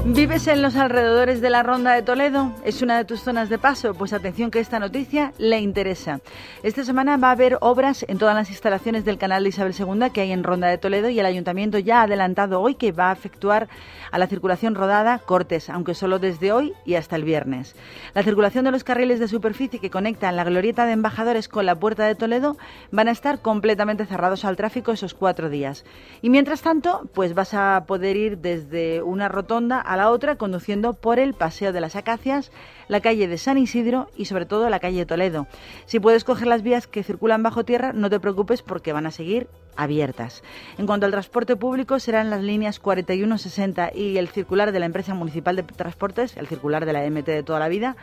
[0.06, 2.52] ¿Vives en los alrededores de la Ronda de Toledo?
[2.62, 3.94] ¿Es una de tus zonas de paso?
[3.94, 6.20] Pues atención que esta noticia le interesa.
[6.62, 10.10] Esta semana va a haber obras en todas las instalaciones del canal de Isabel II
[10.12, 13.08] que hay en Ronda de Toledo y el ayuntamiento ya ha adelantado hoy que va
[13.08, 13.66] a efectuar
[14.10, 17.74] a la circulación rodada cortes, aunque solo desde hoy y hasta el viernes.
[18.12, 21.76] La circulación de los carriles de superficie que conectan la glorieta de embajadores con la
[21.76, 22.58] puerta de Toledo
[22.92, 25.86] van a estar completamente cerrados al tráfico esos cuatro días.
[26.20, 30.92] Y mientras tanto, pues vas a poder ir desde una rotonda a la otra conduciendo
[30.94, 32.50] por el Paseo de las Acacias,
[32.88, 35.46] la calle de San Isidro y sobre todo la calle Toledo.
[35.86, 39.10] Si puedes coger las vías que circulan bajo tierra, no te preocupes porque van a
[39.10, 40.42] seguir abiertas.
[40.78, 44.86] En cuanto al transporte público, serán las líneas 41, 60 y el circular de la
[44.86, 47.96] empresa municipal de transportes, el circular de la MT de toda la vida,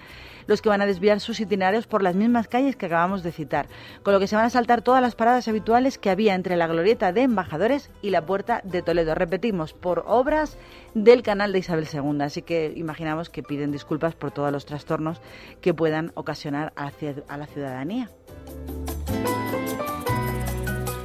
[0.51, 3.67] los que van a desviar sus itinerarios por las mismas calles que acabamos de citar,
[4.03, 6.67] con lo que se van a saltar todas las paradas habituales que había entre la
[6.67, 9.15] glorieta de embajadores y la puerta de Toledo.
[9.15, 10.57] Repetimos, por obras
[10.93, 12.21] del canal de Isabel II.
[12.21, 15.21] Así que imaginamos que piden disculpas por todos los trastornos
[15.61, 18.09] que puedan ocasionar a la ciudadanía.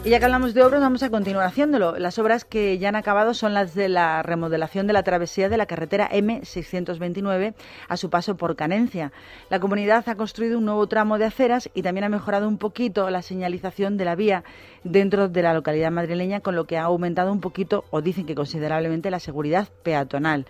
[0.07, 1.99] Y ya que hablamos de obras, vamos a continuar haciéndolo.
[1.99, 5.57] Las obras que ya han acabado son las de la remodelación de la travesía de
[5.57, 7.55] la carretera M629
[7.89, 9.11] a su paso por Canencia.
[9.51, 13.11] La comunidad ha construido un nuevo tramo de aceras y también ha mejorado un poquito
[13.11, 14.45] la señalización de la vía
[14.85, 18.37] dentro de la localidad madrileña, con lo que ha aumentado un poquito, o dicen que
[18.37, 20.47] considerablemente, la seguridad peatonal.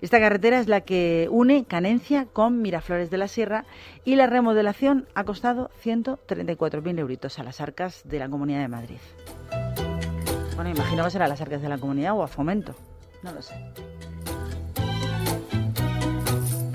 [0.00, 3.64] Esta carretera es la que une Canencia con Miraflores de la Sierra
[4.04, 8.99] y la remodelación ha costado 134.000 euritos a las arcas de la Comunidad de Madrid.
[10.56, 12.74] Bueno, imagino que será a las arcas de la comunidad o a fomento.
[13.22, 13.54] No lo sé.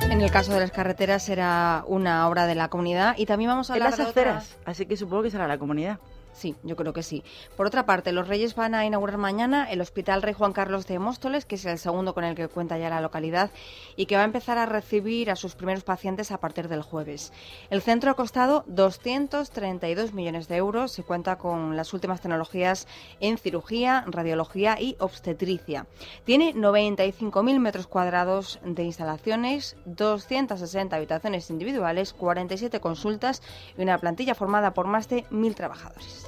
[0.10, 3.70] En el caso de las carreteras será una obra de la comunidad y también vamos
[3.70, 6.00] a En hablar las de aceras, otras- así que supongo que será la comunidad.
[6.36, 7.24] Sí, yo creo que sí.
[7.56, 11.00] Por otra parte, los Reyes van a inaugurar mañana el Hospital Rey Juan Carlos de
[11.00, 13.52] Móstoles, que es el segundo con el que cuenta ya la localidad
[13.96, 17.32] y que va a empezar a recibir a sus primeros pacientes a partir del jueves.
[17.70, 22.86] El centro ha costado 232 millones de euros y cuenta con las últimas tecnologías
[23.22, 25.88] en cirugía, radiología y obstetricia.
[26.26, 33.42] Tiene 95.000 metros cuadrados de instalaciones, 260 habitaciones individuales, 47 consultas
[33.78, 36.25] y una plantilla formada por más de 1.000 trabajadores.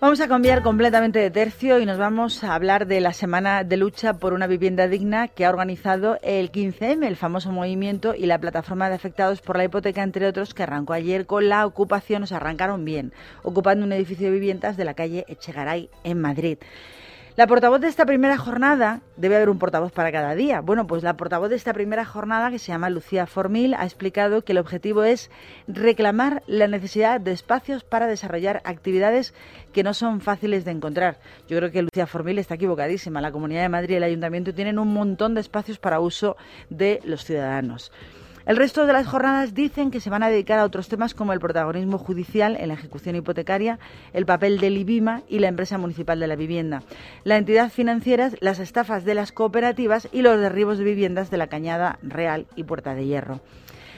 [0.00, 3.76] Vamos a cambiar completamente de tercio y nos vamos a hablar de la semana de
[3.76, 8.38] lucha por una vivienda digna que ha organizado el 15M, el famoso movimiento y la
[8.38, 12.34] plataforma de afectados por la hipoteca, entre otros, que arrancó ayer con la ocupación, se
[12.34, 16.56] arrancaron bien, ocupando un edificio de viviendas de la calle Echegaray en Madrid.
[17.40, 20.60] La portavoz de esta primera jornada, debe haber un portavoz para cada día.
[20.60, 24.42] Bueno, pues la portavoz de esta primera jornada, que se llama Lucía Formil, ha explicado
[24.42, 25.30] que el objetivo es
[25.66, 29.32] reclamar la necesidad de espacios para desarrollar actividades
[29.72, 31.16] que no son fáciles de encontrar.
[31.48, 33.22] Yo creo que Lucía Formil está equivocadísima.
[33.22, 36.36] La Comunidad de Madrid y el Ayuntamiento tienen un montón de espacios para uso
[36.68, 37.90] de los ciudadanos.
[38.46, 41.34] El resto de las jornadas dicen que se van a dedicar a otros temas como
[41.34, 43.78] el protagonismo judicial en la ejecución hipotecaria,
[44.14, 46.82] el papel del IBIMA y la empresa municipal de la vivienda,
[47.24, 51.48] la entidad financiera, las estafas de las cooperativas y los derribos de viviendas de la
[51.48, 53.40] Cañada Real y Puerta de Hierro.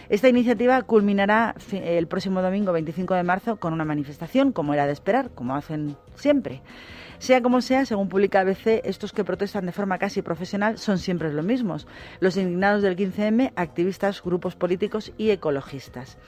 [0.09, 4.93] Esta iniciativa culminará el próximo domingo 25 de marzo con una manifestación, como era de
[4.93, 6.61] esperar, como hacen siempre.
[7.23, 11.33] Sea como sea, según publica ABC, estos que protestan de forma casi profesional son siempre
[11.33, 11.87] los mismos.
[12.19, 16.19] Los indignados del 15M, activistas, grupos políticos y ecologistas.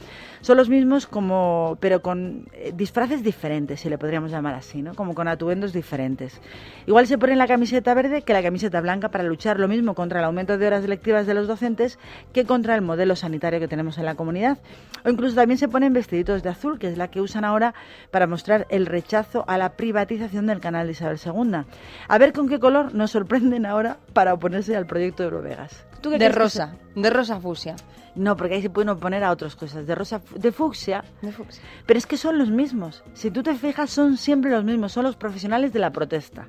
[0.45, 4.95] Son los mismos como, pero con eh, disfraces diferentes, si le podríamos llamar así, ¿no?
[4.95, 6.39] Como con atuendos diferentes.
[6.87, 10.19] Igual se ponen la camiseta verde que la camiseta blanca para luchar lo mismo contra
[10.19, 11.99] el aumento de horas lectivas de los docentes
[12.35, 14.59] que contra el modelo sanitario que tenemos en la comunidad.
[15.03, 17.73] O incluso también se ponen vestiditos de azul, que es la que usan ahora
[18.11, 21.65] para mostrar el rechazo a la privatización del canal de Isabel II.
[22.07, 25.87] A ver con qué color nos sorprenden ahora para oponerse al proyecto de Eurovegas.
[26.03, 27.77] de rosa, de rosa fucsia.
[28.15, 29.87] No, porque ahí se pueden oponer a otras cosas.
[29.87, 31.05] De rosa, de fucsia.
[31.21, 31.63] De fucsia.
[31.87, 33.03] Pero es que son los mismos.
[33.15, 34.93] Si tú te fijas, son siempre los mismos.
[34.93, 36.49] Son los profesionales de la protesta.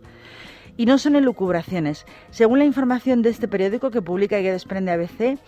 [0.77, 2.05] Y no son elucubraciones.
[2.29, 5.39] Según la información de este periódico que publica y que desprende ABC,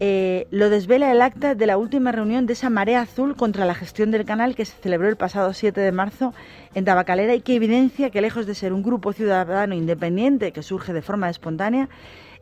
[0.00, 3.74] eh, lo desvela el acta de la última reunión de esa marea azul contra la
[3.74, 6.32] gestión del canal que se celebró el pasado 7 de marzo
[6.74, 10.92] en Tabacalera y que evidencia que lejos de ser un grupo ciudadano independiente que surge
[10.92, 11.88] de forma espontánea,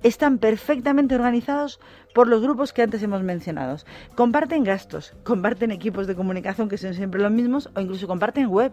[0.07, 1.81] están perfectamente organizados
[2.14, 3.77] por los grupos que antes hemos mencionado.
[4.14, 8.73] Comparten gastos, comparten equipos de comunicación que son siempre los mismos o incluso comparten web.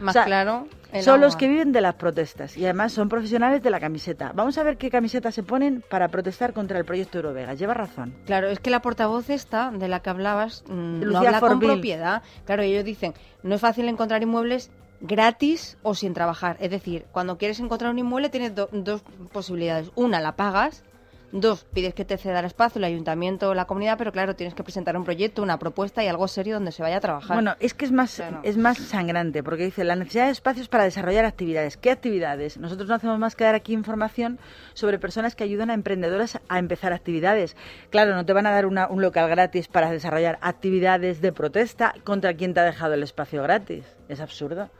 [0.00, 0.68] Más claro.
[1.00, 4.32] Son los que viven de las protestas y además son profesionales de la camiseta.
[4.34, 7.54] Vamos a ver qué camiseta se ponen para protestar contra el proyecto Eurovega.
[7.54, 8.14] Lleva razón.
[8.26, 12.22] Claro, es que la portavoz esta de la que hablabas mm, no habla con propiedad.
[12.44, 16.56] Claro, ellos dicen, no es fácil encontrar inmuebles gratis o sin trabajar.
[16.60, 19.90] Es decir, cuando quieres encontrar un inmueble tienes dos posibilidades.
[19.94, 20.84] Una, la pagas
[21.32, 24.54] Dos, pides que te ceda el espacio el ayuntamiento o la comunidad, pero claro, tienes
[24.54, 27.36] que presentar un proyecto, una propuesta y algo serio donde se vaya a trabajar.
[27.36, 30.84] Bueno, es que es más, es más sangrante, porque dice la necesidad de espacios para
[30.84, 31.76] desarrollar actividades.
[31.76, 32.58] ¿Qué actividades?
[32.58, 34.38] Nosotros no hacemos más que dar aquí información
[34.74, 37.56] sobre personas que ayudan a emprendedoras a empezar actividades.
[37.90, 42.34] Claro, no te van a dar un local gratis para desarrollar actividades de protesta contra
[42.34, 43.84] quien te ha dejado el espacio gratis.
[44.08, 44.70] Es absurdo.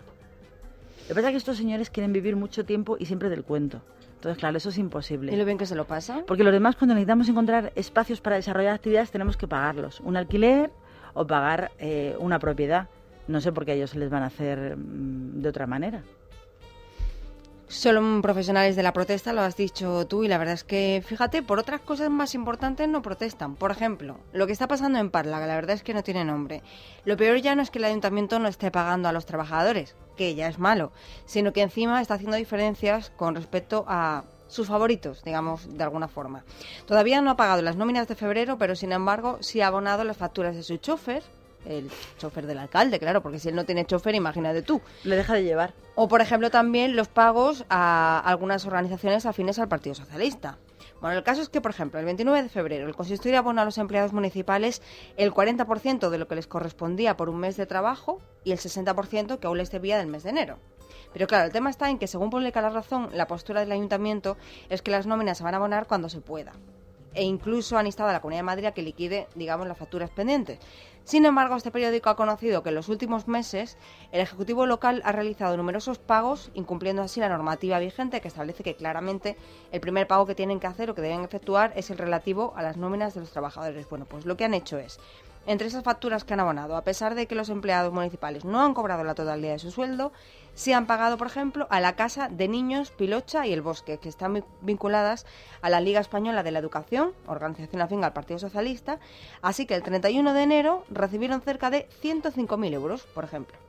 [1.07, 3.81] Lo que pasa es que estos señores quieren vivir mucho tiempo y siempre del cuento.
[4.17, 5.33] Entonces, claro, eso es imposible.
[5.33, 6.25] ¿Y lo bien que se lo pasa?
[6.27, 10.01] Porque los demás, cuando necesitamos encontrar espacios para desarrollar actividades, tenemos que pagarlos.
[10.01, 10.73] Un alquiler
[11.15, 12.89] o pagar eh, una propiedad.
[13.29, 16.03] No sé por qué a ellos se les van a hacer mm, de otra manera.
[17.69, 21.43] Son profesionales de la protesta, lo has dicho tú, y la verdad es que, fíjate,
[21.43, 23.57] por otras cosas más importantes no protestan.
[23.57, 26.25] Por ejemplo, lo que está pasando en Parla, que la verdad es que no tiene
[26.25, 26.63] nombre.
[27.05, 30.37] Lo peor ya no es que el ayuntamiento no esté pagando a los trabajadores, que
[30.37, 30.93] ya es malo,
[31.25, 36.45] sino que encima está haciendo diferencias con respecto a sus favoritos, digamos, de alguna forma.
[36.87, 40.17] Todavía no ha pagado las nóminas de febrero, pero sin embargo sí ha abonado las
[40.17, 41.25] facturas de su chofer,
[41.67, 44.81] el chofer del alcalde, claro, porque si él no tiene chofer, imagínate tú.
[45.05, 45.75] Le deja de llevar.
[45.95, 50.59] O, por ejemplo, también los pagos a algunas organizaciones afines al Partido Socialista.
[51.01, 53.65] Bueno, el caso es que, por ejemplo, el 29 de febrero el consistorio abona a
[53.67, 54.81] los empleados municipales
[55.17, 59.39] el 40% de lo que les correspondía por un mes de trabajo y el 60%
[59.39, 60.59] que aún les debía del mes de enero.
[61.13, 64.37] Pero claro, el tema está en que, según publica la razón, la postura del ayuntamiento
[64.69, 66.53] es que las nóminas se van a abonar cuando se pueda.
[67.15, 70.11] E incluso han instado a la Comunidad de Madrid a que liquide, digamos, las facturas
[70.11, 70.59] pendientes.
[71.07, 73.79] Sin embargo, este periódico ha conocido que en los últimos meses
[74.11, 78.75] el Ejecutivo local ha realizado numerosos pagos, incumpliendo así la normativa vigente que establece que
[78.75, 79.37] claramente
[79.71, 82.63] el primer pago que tienen que hacer o que deben efectuar es el relativo a
[82.65, 83.89] las nóminas de los trabajadores.
[83.89, 84.99] Bueno, pues lo que han hecho es
[85.47, 88.75] entre esas facturas que han abonado, a pesar de que los empleados municipales no han
[88.75, 90.13] cobrado la totalidad de su sueldo,
[90.55, 94.09] sí han pagado, por ejemplo, a la Casa de Niños Pilocha y el Bosque, que
[94.09, 95.27] están vinculadas
[95.63, 98.99] a la Liga Española de la Educación, organización afín al Partido Socialista,
[99.43, 103.66] así que el 31 de enero recibieron cerca de 105.000 euros, por ejemplo.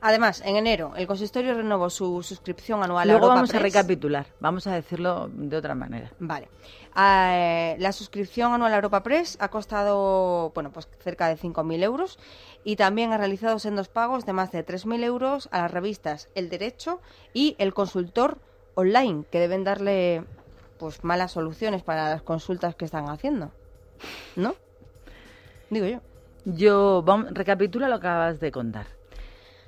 [0.00, 4.26] Además, en enero, el consistorio renovó su suscripción anual Luego a Europa vamos a recapitular,
[4.40, 6.12] vamos a decirlo de otra manera.
[6.18, 6.48] Vale.
[6.96, 12.18] Eh, la suscripción anual a Europa Press ha costado bueno, pues cerca de 5.000 euros
[12.64, 16.48] y también ha realizado sendos pagos de más de 3.000 euros a las revistas El
[16.48, 17.00] Derecho
[17.32, 18.38] y El Consultor
[18.74, 20.24] Online, que deben darle
[20.78, 23.50] pues malas soluciones para las consultas que están haciendo.
[24.36, 24.54] ¿No?
[25.70, 26.00] Digo yo.
[26.44, 28.95] Yo, vamos, recapitula lo que acabas de contar.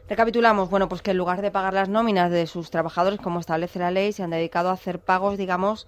[0.09, 3.79] Recapitulamos, bueno, pues que en lugar de pagar las nóminas de sus trabajadores como establece
[3.79, 5.87] la ley, se han dedicado a hacer pagos, digamos,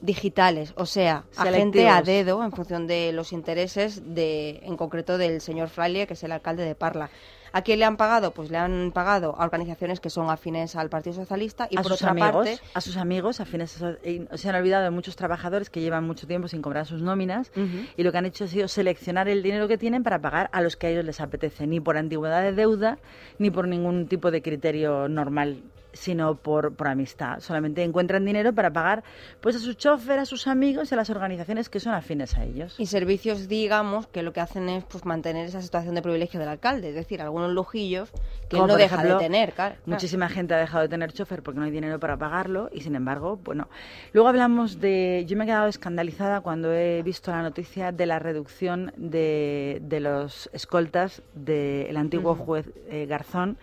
[0.00, 5.18] digitales, o sea, a gente a dedo en función de los intereses de, en concreto
[5.18, 7.10] del señor Fraile, que es el alcalde de Parla.
[7.52, 8.32] ¿A quién le han pagado?
[8.32, 11.92] Pues le han pagado a organizaciones que son afines al Partido Socialista y a por
[11.92, 13.96] sus otra amigos, parte a sus amigos, afines a-
[14.36, 17.50] se han olvidado de muchos trabajadores que llevan mucho tiempo sin cobrar sus nóminas
[17.96, 20.60] y lo que han hecho ha sido seleccionar el dinero que tienen para pagar a
[20.60, 22.98] los que a ellos les apetece, ni por antigüedad de deuda
[23.38, 25.62] ni por ningún tipo de criterio normal
[25.96, 27.40] sino por, por amistad.
[27.40, 29.02] Solamente encuentran dinero para pagar
[29.40, 32.44] pues a su chofer, a sus amigos y a las organizaciones que son afines a
[32.44, 32.76] ellos.
[32.78, 36.48] y servicios, digamos, que lo que hacen es pues mantener esa situación de privilegio del
[36.48, 38.10] alcalde, es decir, algunos lujillos
[38.48, 39.76] que él no deja ejemplo, de tener, claro.
[39.86, 42.94] Muchísima gente ha dejado de tener chofer porque no hay dinero para pagarlo y sin
[42.94, 43.68] embargo, bueno.
[44.12, 45.24] Luego hablamos de.
[45.26, 50.00] Yo me he quedado escandalizada cuando he visto la noticia de la reducción de, de
[50.00, 53.58] los escoltas del antiguo juez eh, Garzón,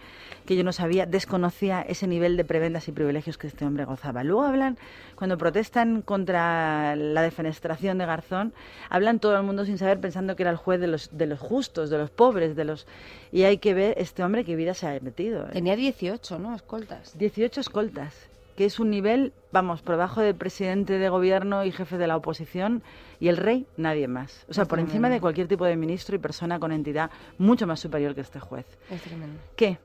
[0.46, 4.24] que yo no sabía, desconocía ese nivel de prebendas y privilegios que este hombre gozaba.
[4.24, 4.78] Luego hablan,
[5.16, 8.54] cuando protestan contra la defenestración de Garzón,
[8.90, 11.40] hablan todo el mundo sin saber, pensando que era el juez de los, de los
[11.40, 12.88] justos, de los pobres, de los.
[13.32, 15.46] Y hay que ver este hombre qué vida se ha metido.
[15.48, 15.54] ¿eh?
[15.54, 16.56] Tenía 18, ¿no?
[16.56, 17.18] Escoltas.
[17.18, 18.14] 18 escoltas,
[18.58, 22.18] que es un nivel, vamos, por debajo del presidente de gobierno y jefe de la
[22.18, 22.84] oposición
[23.20, 24.46] y el rey, nadie más.
[24.50, 27.66] O sea, Es por encima de cualquier tipo de ministro y persona con entidad mucho
[27.66, 28.66] más superior que este juez.
[28.90, 29.40] Es tremendo.
[29.56, 29.78] ¿Qué?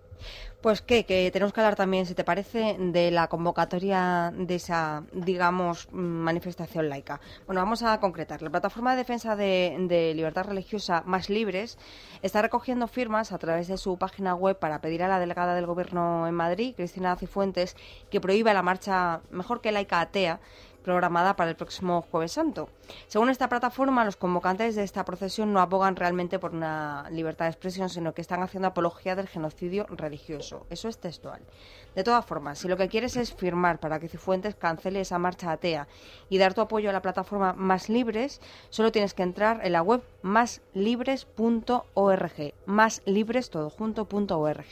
[0.60, 5.04] Pues qué, que tenemos que hablar también, si te parece, de la convocatoria de esa,
[5.12, 7.20] digamos, manifestación laica.
[7.46, 8.42] Bueno, vamos a concretar.
[8.42, 11.78] La plataforma de defensa de, de libertad religiosa Más Libres
[12.22, 15.66] está recogiendo firmas a través de su página web para pedir a la delegada del
[15.66, 17.76] gobierno en Madrid, Cristina Cifuentes,
[18.10, 20.40] que prohíba la marcha mejor que laica atea
[20.88, 22.70] programada para el próximo Jueves Santo.
[23.08, 27.50] Según esta plataforma, los convocantes de esta procesión no abogan realmente por una libertad de
[27.50, 30.64] expresión, sino que están haciendo apología del genocidio religioso.
[30.70, 31.42] Eso es textual.
[31.94, 35.52] De todas formas, si lo que quieres es firmar para que Cifuentes cancele esa marcha
[35.52, 35.88] atea
[36.30, 39.82] y dar tu apoyo a la plataforma Más Libres, solo tienes que entrar en la
[39.82, 42.54] web máslibres.org.
[42.64, 44.64] Más libres todo junto punto org.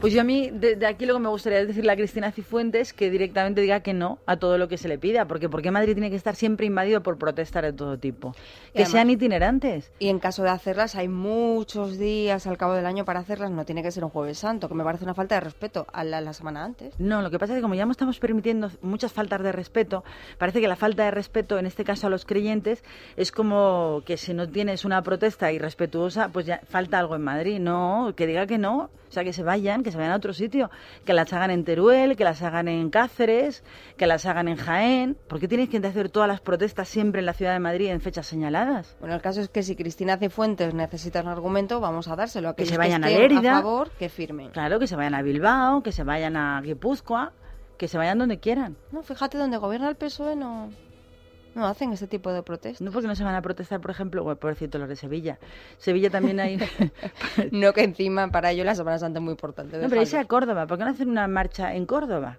[0.00, 2.30] Pues yo a mí, de, de aquí lo que me gustaría es decirle a Cristina
[2.30, 5.60] Cifuentes que directamente diga que no a todo lo que se le pida, porque ¿por
[5.60, 8.30] qué Madrid tiene que estar siempre invadido por protestas de todo tipo?
[8.72, 9.90] Que además- sean itinerantes.
[9.98, 13.64] Y en caso de hacerlas, hay muchos días al cabo del año para hacerlas, no
[13.64, 16.20] tiene que ser un jueves santo, que me parece una falta de respeto a la,
[16.20, 16.94] la semana antes.
[17.00, 20.04] No, lo que pasa es que como ya no estamos permitiendo muchas faltas de respeto,
[20.38, 22.84] parece que la falta de respeto, en este caso a los creyentes,
[23.16, 27.58] es como que si no tienes una protesta irrespetuosa, pues ya falta algo en Madrid.
[27.58, 30.34] No, que diga que no, o sea, que se vayan, que se vayan a otro
[30.34, 30.70] sitio,
[31.06, 33.64] que las hagan en Teruel, que las hagan en Cáceres,
[33.96, 35.16] que las hagan en Jaén.
[35.28, 38.00] ¿Por qué tienes que hacer todas las protestas siempre en la ciudad de Madrid en
[38.02, 38.96] fechas señaladas?
[39.00, 42.54] Bueno, el caso es que si Cristina Cifuentes necesita un argumento, vamos a dárselo a
[42.56, 43.58] Que se vayan a estén Lérida.
[43.58, 44.50] a favor, que firmen.
[44.50, 47.32] Claro, que se vayan a Bilbao, que se vayan a Guipúzcoa,
[47.78, 48.76] que se vayan donde quieran.
[48.92, 50.68] No, fíjate, donde gobierna el PSOE no,
[51.54, 52.82] no hacen este tipo de protestas.
[52.82, 55.38] No porque no se van a protestar, por ejemplo, bueno, pobrecito los de Sevilla.
[55.78, 56.58] Sevilla también hay...
[57.52, 59.78] No, que encima para ello la Semana Santa es muy importante.
[59.78, 60.24] no, pero irse a.
[60.24, 60.66] Córdoba.
[60.66, 62.38] ¿Por qué no hacen una marcha en Córdoba?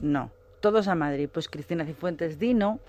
[0.00, 0.30] No.
[0.60, 1.28] Todos a Madrid.
[1.32, 2.80] Pues Cristina Cifuentes, Dino.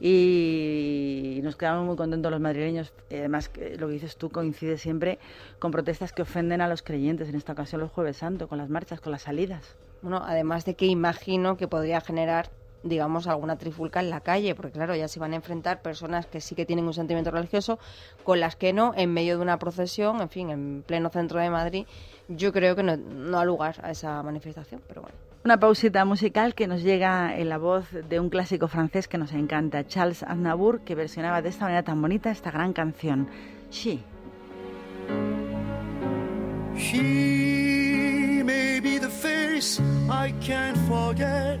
[0.00, 2.92] Y nos quedamos muy contentos los madrileños.
[3.10, 5.18] Además, que lo que dices tú coincide siempre
[5.58, 8.68] con protestas que ofenden a los creyentes, en esta ocasión los Jueves Santo, con las
[8.68, 9.76] marchas, con las salidas.
[10.02, 12.50] Bueno, además de que imagino que podría generar,
[12.84, 16.40] digamos, alguna trifulca en la calle, porque claro, ya se van a enfrentar personas que
[16.40, 17.78] sí que tienen un sentimiento religioso
[18.22, 21.50] con las que no, en medio de una procesión, en fin, en pleno centro de
[21.50, 21.86] Madrid,
[22.28, 25.16] yo creo que no, no ha lugar a esa manifestación, pero bueno.
[25.44, 29.32] Una pausita musical que nos llega en la voz de un clásico francés que nos
[29.32, 33.28] encanta, Charles Aznavour, que versionaba de esta manera tan bonita esta gran canción,
[33.70, 34.00] She.
[36.76, 41.60] She may be the face I can't forget,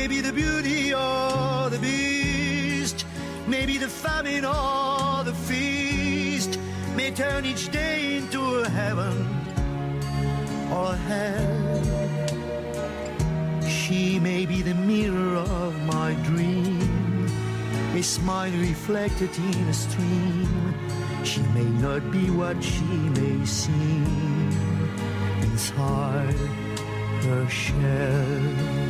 [0.00, 3.04] may be the beauty or the beast,
[3.46, 6.58] maybe the famine or the feast,
[6.96, 9.14] may turn each day into a heaven
[10.72, 11.82] or hell.
[13.68, 17.26] She may be the mirror of my dream,
[17.94, 20.74] a smile reflected in a stream.
[21.24, 22.90] She may not be what she
[23.20, 24.48] may seem
[25.42, 26.40] inside
[27.26, 28.89] her shell.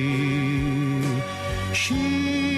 [1.73, 2.50] She.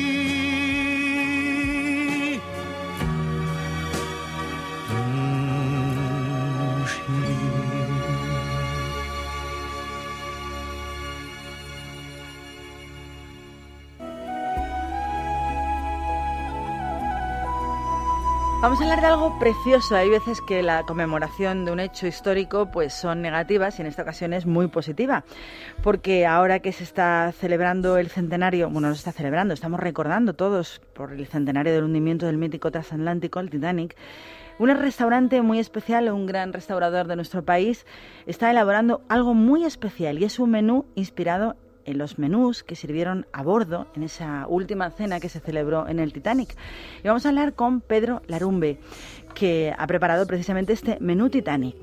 [18.63, 19.97] Vamos a hablar de algo precioso.
[19.97, 24.03] Hay veces que la conmemoración de un hecho histórico pues son negativas y en esta
[24.03, 25.25] ocasión es muy positiva.
[25.83, 30.33] Porque ahora que se está celebrando el centenario, bueno, no se está celebrando, estamos recordando
[30.33, 33.97] todos por el centenario del hundimiento del mítico transatlántico, el Titanic,
[34.59, 37.85] un restaurante muy especial, un gran restaurador de nuestro país,
[38.27, 43.25] está elaborando algo muy especial y es un menú inspirado en los menús que sirvieron
[43.33, 46.55] a bordo en esa última cena que se celebró en el Titanic.
[47.03, 48.79] Y vamos a hablar con Pedro Larumbe,
[49.33, 51.75] que ha preparado precisamente este menú Titanic.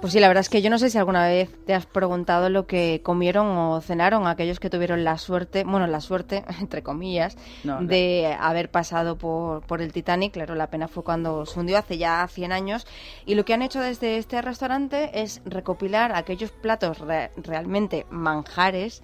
[0.00, 2.48] Pues sí, la verdad es que yo no sé si alguna vez te has preguntado
[2.48, 7.36] lo que comieron o cenaron aquellos que tuvieron la suerte, bueno, la suerte, entre comillas,
[7.62, 7.86] No, no.
[7.86, 10.32] de haber pasado por, por el Titanic.
[10.32, 12.86] Claro, la pena fue cuando se hundió hace ya 100 años.
[13.26, 19.02] Y lo que han hecho desde este restaurante es recopilar aquellos platos re- realmente manjares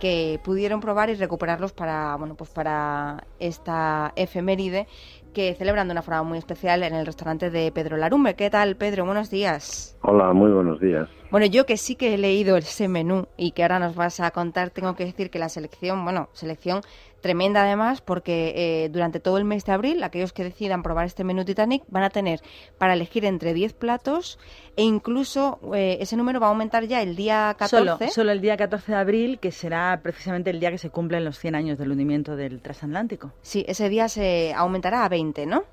[0.00, 4.88] que pudieron probar y recuperarlos para, bueno, pues para esta efeméride
[5.30, 8.34] que celebran de una forma muy especial en el restaurante de Pedro Larumbe.
[8.34, 9.04] ¿Qué tal, Pedro?
[9.04, 9.96] Buenos días.
[10.02, 11.08] Hola, muy buenos días.
[11.30, 14.32] Bueno, yo que sí que he leído ese menú y que ahora nos vas a
[14.32, 16.80] contar, tengo que decir que la selección, bueno, selección
[17.20, 21.24] tremenda además, porque eh, durante todo el mes de abril, aquellos que decidan probar este
[21.24, 22.40] menú Titanic van a tener
[22.78, 24.38] para elegir entre 10 platos
[24.76, 27.76] e incluso eh, ese número va a aumentar ya el día 14.
[27.76, 31.24] Solo, solo el día 14 de abril, que será precisamente el día que se cumplen
[31.24, 33.32] los 100 años del hundimiento del transatlántico.
[33.42, 35.64] Sí, ese día se aumentará a 20, ¿no?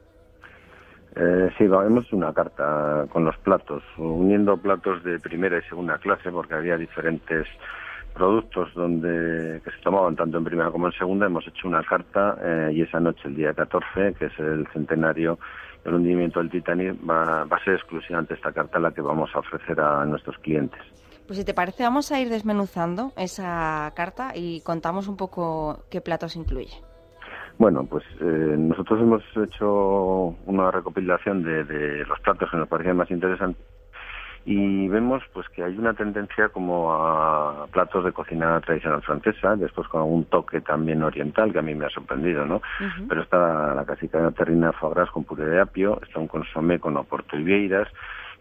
[1.20, 5.98] Eh, sí, hemos hecho una carta con los platos, uniendo platos de primera y segunda
[5.98, 7.48] clase, porque había diferentes
[8.18, 11.28] productos donde que se tomaban tanto en primera como en segunda.
[11.28, 15.38] Hemos hecho una carta eh, y esa noche, el día 14, que es el centenario
[15.86, 19.40] del hundimiento del Titanic, va, va a ser exclusivamente esta carta la que vamos a
[19.40, 20.82] ofrecer a nuestros clientes.
[21.28, 26.02] Pues si te parece, vamos a ir desmenuzando esa carta y contamos un poco qué
[26.02, 26.74] platos incluye.
[27.60, 32.98] Bueno, pues eh, nosotros hemos hecho una recopilación de, de los platos que nos parecían
[32.98, 33.62] más interesantes
[34.50, 39.90] y vemos pues que hay una tendencia como a platos de cocina tradicional francesa, después
[39.90, 42.62] con algún toque también oriental que a mí me ha sorprendido, ¿no?
[43.10, 46.96] Pero está la clásica terrina foie gras con puré de apio, está un consomé con
[46.96, 47.90] oporto y vieiras,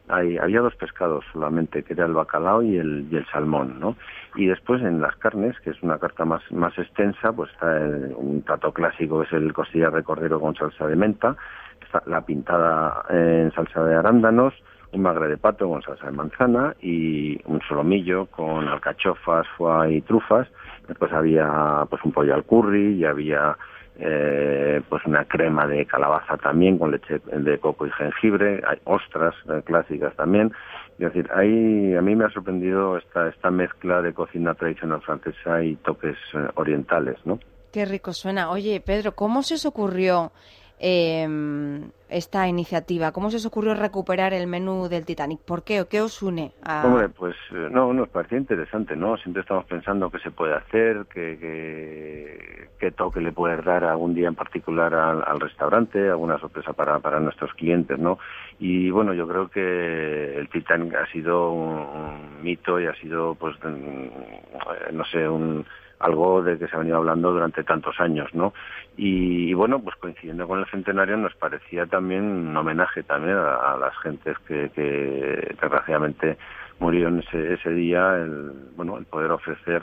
[0.09, 3.97] hay, había dos pescados solamente, que era el bacalao y el, y el salmón, ¿no?
[4.37, 8.15] Y después en las carnes, que es una carta más, más extensa, pues está el-
[8.17, 11.35] un plato clásico, que es el costillar de cordero con salsa de menta,
[11.83, 14.55] está la pintada en salsa de arándanos,
[14.97, 20.01] un magre de pato con salsa de manzana y un solomillo con alcachofas, foie y
[20.01, 20.49] trufas.
[20.89, 23.57] Después había pues un pollo al curry y había
[23.99, 29.35] eh, pues una crema de calabaza también con leche de coco y jengibre, hay ostras
[29.49, 30.53] eh, clásicas también.
[30.99, 35.63] Es decir, ahí a mí me ha sorprendido esta, esta mezcla de cocina tradicional francesa
[35.63, 37.39] y toques eh, orientales, ¿no?
[37.73, 38.51] Qué rico suena.
[38.51, 40.33] Oye, Pedro, ¿cómo se os ocurrió
[40.79, 43.13] eh, esta iniciativa?
[43.13, 45.41] ¿Cómo se os ocurrió recuperar el menú del Titanic?
[45.41, 46.53] ¿Por qué qué os une?
[46.63, 46.87] A...
[46.87, 49.17] Hombre, pues eh, no, nos parecía interesante, ¿no?
[49.17, 54.15] Siempre estamos pensando qué se puede hacer, qué, qué, qué toque le puede dar algún
[54.15, 58.19] día en particular al, restaurante, alguna sorpresa para, para nuestros clientes, ¿no?
[58.59, 63.35] Y bueno, yo creo que el Titanic ha sido un, un mito y ha sido,
[63.35, 65.67] pues, no sé, un
[65.99, 68.53] algo de que se ha venido hablando durante tantos años, ¿no?
[68.97, 73.73] Y, y, bueno, pues coincidiendo con el centenario nos parecía también un homenaje también a,
[73.73, 76.37] a las gentes que, que desgraciadamente
[76.79, 79.83] murieron ese, ese día, el, bueno, el poder ofrecer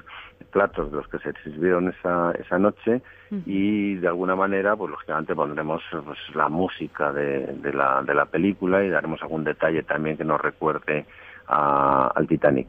[0.52, 3.02] platos de los que se sirvieron esa, esa noche
[3.32, 3.44] uh -huh.
[3.46, 8.26] y de alguna manera, pues lógicamente pondremos pues, la música de, de, la, de la
[8.26, 11.06] película y daremos algún detalle también que nos recuerde
[11.48, 12.68] a, al Titanic.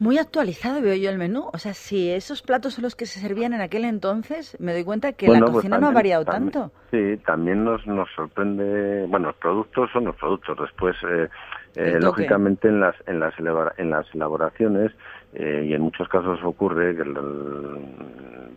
[0.00, 1.48] Muy actualizado veo yo el menú.
[1.52, 4.84] O sea, si esos platos son los que se servían en aquel entonces, me doy
[4.84, 6.74] cuenta que bueno, la cocina pues también, no ha variado también, tanto.
[6.90, 9.06] Sí, también nos, nos sorprende.
[9.08, 10.58] Bueno, los productos son los productos.
[10.58, 11.28] Después, eh,
[11.76, 13.34] eh, lógicamente, en las, en las,
[13.78, 14.92] en las elaboraciones,
[15.32, 17.14] eh, y en muchos casos ocurre que el,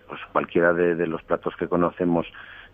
[0.07, 2.25] pues cualquiera de, de los platos que conocemos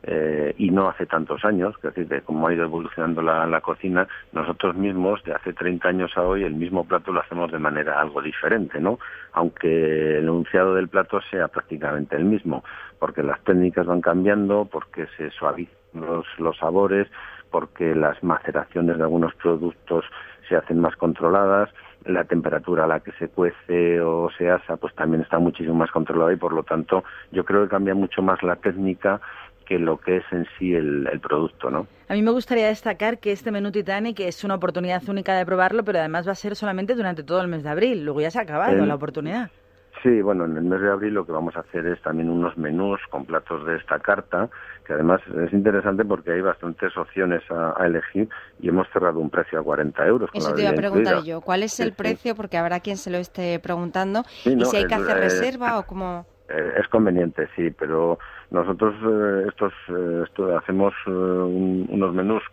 [0.06, 3.62] eh, y no hace tantos años, que es decir, que como ha ido evolucionando la,
[3.62, 7.60] cocina, nosotros mismos, de hace 30 años a hoy, el mismo plato lo hacemos de
[7.60, 9.00] manera algo diferente, ¿no?
[9.32, 12.66] Aunque el enunciado del plato sea prácticamente el mismo,
[13.00, 15.74] porque las técnicas van cambiando, porque se suavizan
[16.38, 17.08] los sabores,
[17.50, 20.04] porque las maceraciones de algunos productos
[20.50, 21.70] se hacen más controladas,
[22.06, 25.92] la temperatura a la que se cuece o se asa pues también está muchísimo más
[25.92, 29.22] controlada y por lo tanto yo creo que cambia mucho más la técnica
[29.66, 31.88] que lo que es en sí el, el, producto, ¿no?
[32.10, 35.84] A mí me gustaría destacar que este menú Titanic es una oportunidad única de probarlo,
[35.84, 38.04] pero además va a ser solamente durante todo el mes de abril.
[38.04, 39.50] Luego ya se ha acabado el, la oportunidad.
[40.04, 42.58] Sí, bueno, en el mes de abril lo que vamos a hacer es también unos
[42.58, 44.50] menús con platos de esta carta,
[44.86, 48.28] que además es interesante porque hay bastantes opciones a, a elegir
[48.60, 50.30] y hemos cerrado un precio a 40 euros.
[50.34, 51.38] Eso te iba a preguntar incluida.
[51.38, 52.36] yo, ¿cuál es sí, el precio?
[52.36, 54.24] Porque habrá quien se lo esté preguntando.
[54.44, 56.26] Sí, ¿Y si hay que hacer eh, reserva o cómo...?
[56.50, 58.20] Eh, es conveniente, sí, pero
[58.52, 62.44] nosotros eh, estos eh, esto, hacemos eh, un, unos menús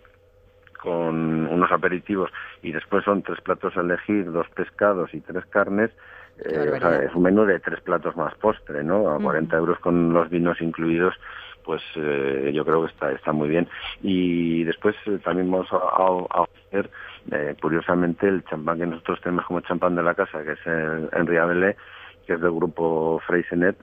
[0.80, 2.30] con unos aperitivos
[2.62, 5.90] y después son tres platos a elegir, dos pescados y tres carnes.
[6.45, 9.11] Eh, o sea, es un menú de tres platos más postre, ¿no?
[9.11, 11.14] A 40 euros con los vinos incluidos,
[11.64, 13.68] pues eh, yo creo que está, está muy bien.
[14.03, 16.91] Y después eh, también vamos a, a, a hacer,
[17.30, 21.09] eh, curiosamente, el champán que nosotros tenemos como champán de la casa, que es el
[21.12, 21.76] Henri Abelé,
[22.26, 23.76] que es del grupo Freysenet,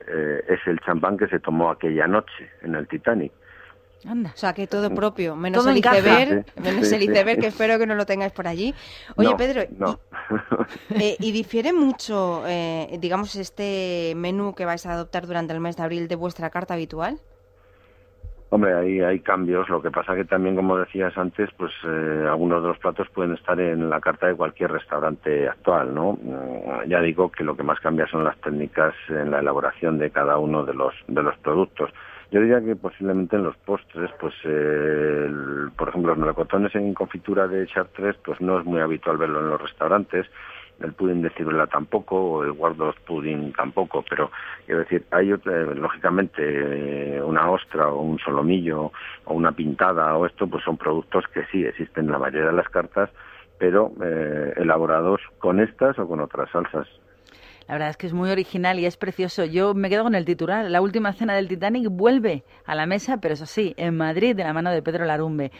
[0.47, 3.31] es el champán que se tomó aquella noche en el Titanic.
[4.05, 4.31] Anda.
[4.33, 7.41] O sea, que todo propio, menos todo el iceberg, sí, menos sí, el iceberg, sí.
[7.41, 8.73] que espero que no lo tengáis por allí.
[9.15, 9.99] Oye, no, Pedro, no.
[10.89, 15.59] y, eh, ¿y difiere mucho, eh, digamos, este menú que vais a adoptar durante el
[15.59, 17.19] mes de abril de vuestra carta habitual?
[18.49, 19.67] Hombre, hay, hay cambios.
[19.67, 23.33] Lo que pasa que también, como decías antes, pues eh, algunos de los platos pueden
[23.33, 26.17] estar en la carta de cualquier restaurante actual, ¿no?
[26.23, 30.11] Eh, ya digo que lo que más cambia son las técnicas en la elaboración de
[30.11, 31.91] cada uno de los de los productos.
[32.29, 35.29] Yo diría que posiblemente en los postres, pues, eh,
[35.77, 39.49] por ejemplo, los melocotones en confitura de chartres, pues no es muy habitual verlo en
[39.49, 40.27] los restaurantes
[40.79, 44.31] el pudding de ciruela tampoco, o el Wardos pudding tampoco, pero
[44.65, 45.39] quiero decir, hay eh,
[45.75, 48.91] lógicamente una ostra o un solomillo
[49.25, 52.53] o una pintada o esto, pues son productos que sí existen en la mayoría de
[52.53, 53.09] las cartas,
[53.57, 56.87] pero eh, elaborados con estas o con otras salsas.
[57.67, 59.43] La verdad es que es muy original y es precioso.
[59.43, 60.69] Yo me quedo con el titular.
[60.69, 64.43] La última cena del Titanic vuelve a la mesa, pero eso sí, en Madrid, de
[64.43, 65.51] la mano de Pedro Larumbe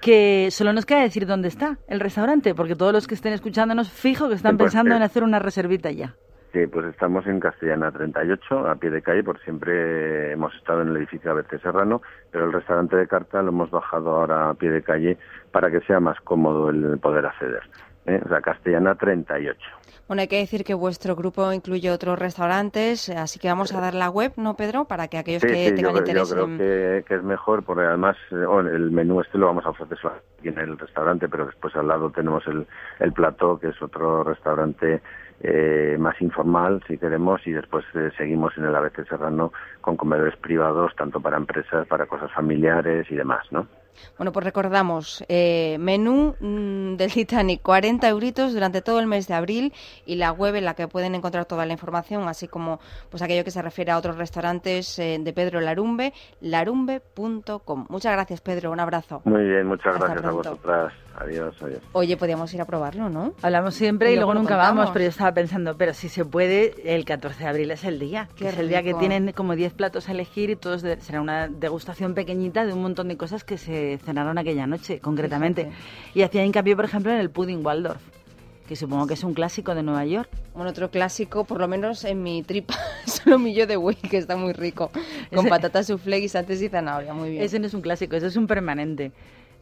[0.00, 3.90] que solo nos queda decir dónde está el restaurante, porque todos los que estén escuchándonos,
[3.90, 6.14] fijo que están pues, pensando eh, en hacer una reservita ya.
[6.52, 10.88] Sí, pues estamos en Castellana 38, a pie de calle, por siempre hemos estado en
[10.88, 14.70] el edificio ABC Serrano, pero el restaurante de carta lo hemos bajado ahora a pie
[14.70, 15.16] de calle
[15.52, 17.62] para que sea más cómodo el poder acceder.
[18.06, 18.20] ¿eh?
[18.24, 19.60] O sea, Castellana 38.
[20.10, 23.94] Bueno, hay que decir que vuestro grupo incluye otros restaurantes, así que vamos a dar
[23.94, 24.86] la web, ¿no, Pedro?
[24.86, 26.28] Para que aquellos sí, que sí, tengan yo, interés.
[26.28, 26.58] Yo creo en...
[26.58, 30.48] que, que, es mejor, porque además oh, el menú este lo vamos a ofrecer aquí
[30.48, 32.66] en el restaurante, pero después al lado tenemos el,
[32.98, 35.00] el plató, que es otro restaurante
[35.42, 40.34] eh, más informal, si queremos, y después eh, seguimos en el ABC Serrano con comedores
[40.38, 43.68] privados, tanto para empresas, para cosas familiares y demás, ¿no?
[44.16, 49.34] Bueno, pues recordamos, eh, menú mm, del Titanic, 40 euritos durante todo el mes de
[49.34, 49.72] abril
[50.06, 53.44] y la web en la que pueden encontrar toda la información, así como pues aquello
[53.44, 57.86] que se refiere a otros restaurantes eh, de Pedro Larumbe, larumbe.com.
[57.88, 59.22] Muchas gracias, Pedro, un abrazo.
[59.24, 60.92] Muy bien, muchas Hasta gracias a vosotras.
[61.18, 61.80] Adiós, adiós.
[61.92, 63.34] Oye, podíamos ir a probarlo, ¿no?
[63.42, 64.76] Hablamos siempre y, Y luego, luego lo nunca contamos.
[64.78, 67.98] vamos, pero yo estaba pensando, pero si se puede, el 14 de abril es el
[67.98, 68.28] día.
[68.36, 71.20] que es el día que tienen como 10 platos a elegir y todos de- será
[71.20, 75.70] una degustación pequeñita de un montón de cosas que se cenaron aquella noche, concretamente.
[76.14, 78.00] Y hacía hincapié, por ejemplo, en el pudding Waldorf,
[78.68, 80.30] que supongo que es un clásico de Nueva York.
[80.54, 82.74] Bueno, otro clásico, por lo menos en mi tripa,
[83.06, 84.90] es un millo de buey, que está muy rico,
[85.30, 87.42] con Ese- patatas soufflé, guisantes y zanahoria, muy bien.
[87.42, 89.12] Ese no es un clásico, ese es un permanente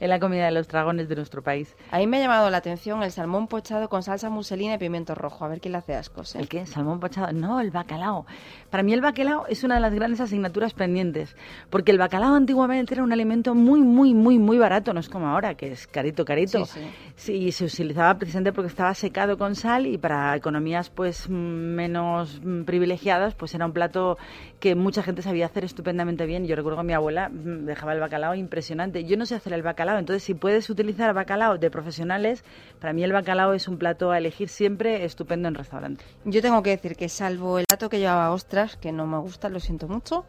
[0.01, 1.74] en la comida de los dragones de nuestro país.
[1.90, 5.14] A mí me ha llamado la atención el salmón pochado con salsa muselina y pimiento
[5.14, 5.44] rojo.
[5.44, 6.34] A ver quién le hace ascos.
[6.34, 6.40] ¿eh?
[6.40, 6.66] ¿El qué?
[6.66, 7.32] ¿Salmón pochado?
[7.32, 8.26] No, el bacalao.
[8.71, 11.37] Para mí el bacalao es una de las grandes asignaturas pendientes,
[11.71, 15.29] porque el bacalao antiguamente era un alimento muy, muy, muy, muy barato, no es como
[15.29, 16.66] ahora, que es carito, carito.
[16.66, 16.81] Sí,
[17.16, 17.51] sí.
[17.51, 22.62] Sí, se utilizaba precisamente porque estaba secado con sal y para economías pues menos mm,
[22.62, 24.19] privilegiadas, pues era un plato
[24.61, 26.47] que mucha gente sabía hacer estupendamente bien.
[26.47, 29.05] Yo recuerdo que mi abuela mm, dejaba el bacalao impresionante.
[29.05, 32.45] Yo no sé hacer el bacalao, entonces si puedes utilizar bacalao de profesionales,
[32.81, 36.05] para mí el bacalao es un plato a elegir siempre estupendo en restaurante.
[36.25, 39.49] Yo tengo que decir que salvo el plato que llevaba ostras, que no me gusta,
[39.49, 40.25] lo siento mucho,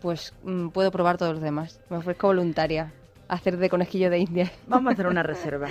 [0.00, 1.80] pues mm, puedo probar todos los demás.
[1.90, 2.92] Me ofrezco voluntaria
[3.28, 4.52] a hacer de conejillo de India.
[4.66, 5.68] Vamos a hacer una reserva.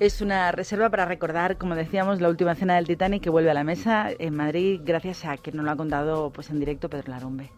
[0.00, 3.54] Es una reserva para recordar, como decíamos, la última cena del Titanic que vuelve a
[3.54, 7.10] la mesa en Madrid gracias a que nos lo ha contado pues en directo Pedro
[7.12, 7.50] Larumbe.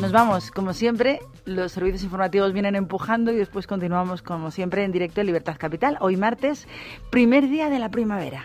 [0.00, 4.92] Nos vamos, como siempre, los servicios informativos vienen empujando y después continuamos, como siempre, en
[4.92, 5.96] directo en Libertad Capital.
[6.00, 6.68] Hoy martes,
[7.10, 8.44] primer día de la primavera.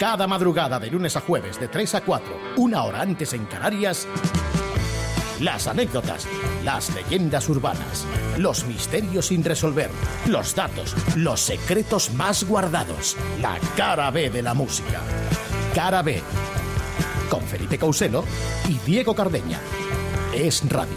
[0.00, 4.08] Cada madrugada de lunes a jueves de 3 a 4, una hora antes en Canarias,
[5.40, 6.26] las anécdotas,
[6.64, 8.06] las leyendas urbanas,
[8.38, 9.90] los misterios sin resolver,
[10.26, 15.02] los datos, los secretos más guardados, la cara B de la música.
[15.74, 16.22] Cara B,
[17.28, 18.24] con Felipe Causelo
[18.70, 19.60] y Diego Cardeña.
[20.32, 20.96] Es Radio.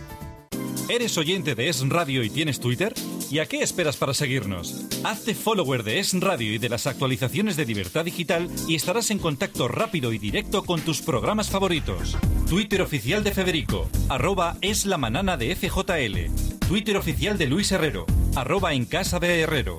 [0.89, 2.93] ¿Eres oyente de Es Radio y tienes Twitter?
[3.29, 4.85] ¿Y a qué esperas para seguirnos?
[5.03, 9.19] Hazte follower de Es Radio y de las actualizaciones de Libertad Digital y estarás en
[9.19, 12.17] contacto rápido y directo con tus programas favoritos.
[12.49, 14.97] Twitter oficial de Federico, arroba es la
[15.37, 16.67] de FJL.
[16.67, 18.05] Twitter oficial de Luis Herrero,
[18.35, 19.77] arroba en casa de Herrero.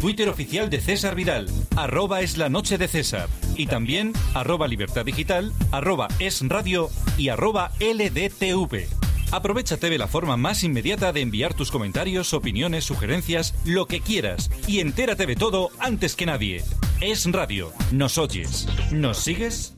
[0.00, 3.28] Twitter oficial de César Vidal, arroba es la noche de César.
[3.56, 9.03] Y también arroba libertad digital, arroba es radio y arroba LDTV.
[9.34, 14.48] Aprovechate de la forma más inmediata de enviar tus comentarios, opiniones, sugerencias, lo que quieras.
[14.68, 16.62] Y entérate de todo antes que nadie.
[17.00, 17.72] Es radio.
[17.90, 18.68] ¿Nos oyes?
[18.92, 19.76] ¿Nos sigues?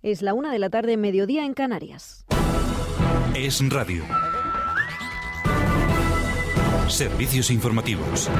[0.00, 2.24] Es la una de la tarde, mediodía en Canarias.
[3.34, 4.04] Es radio.
[6.88, 8.30] Servicios informativos.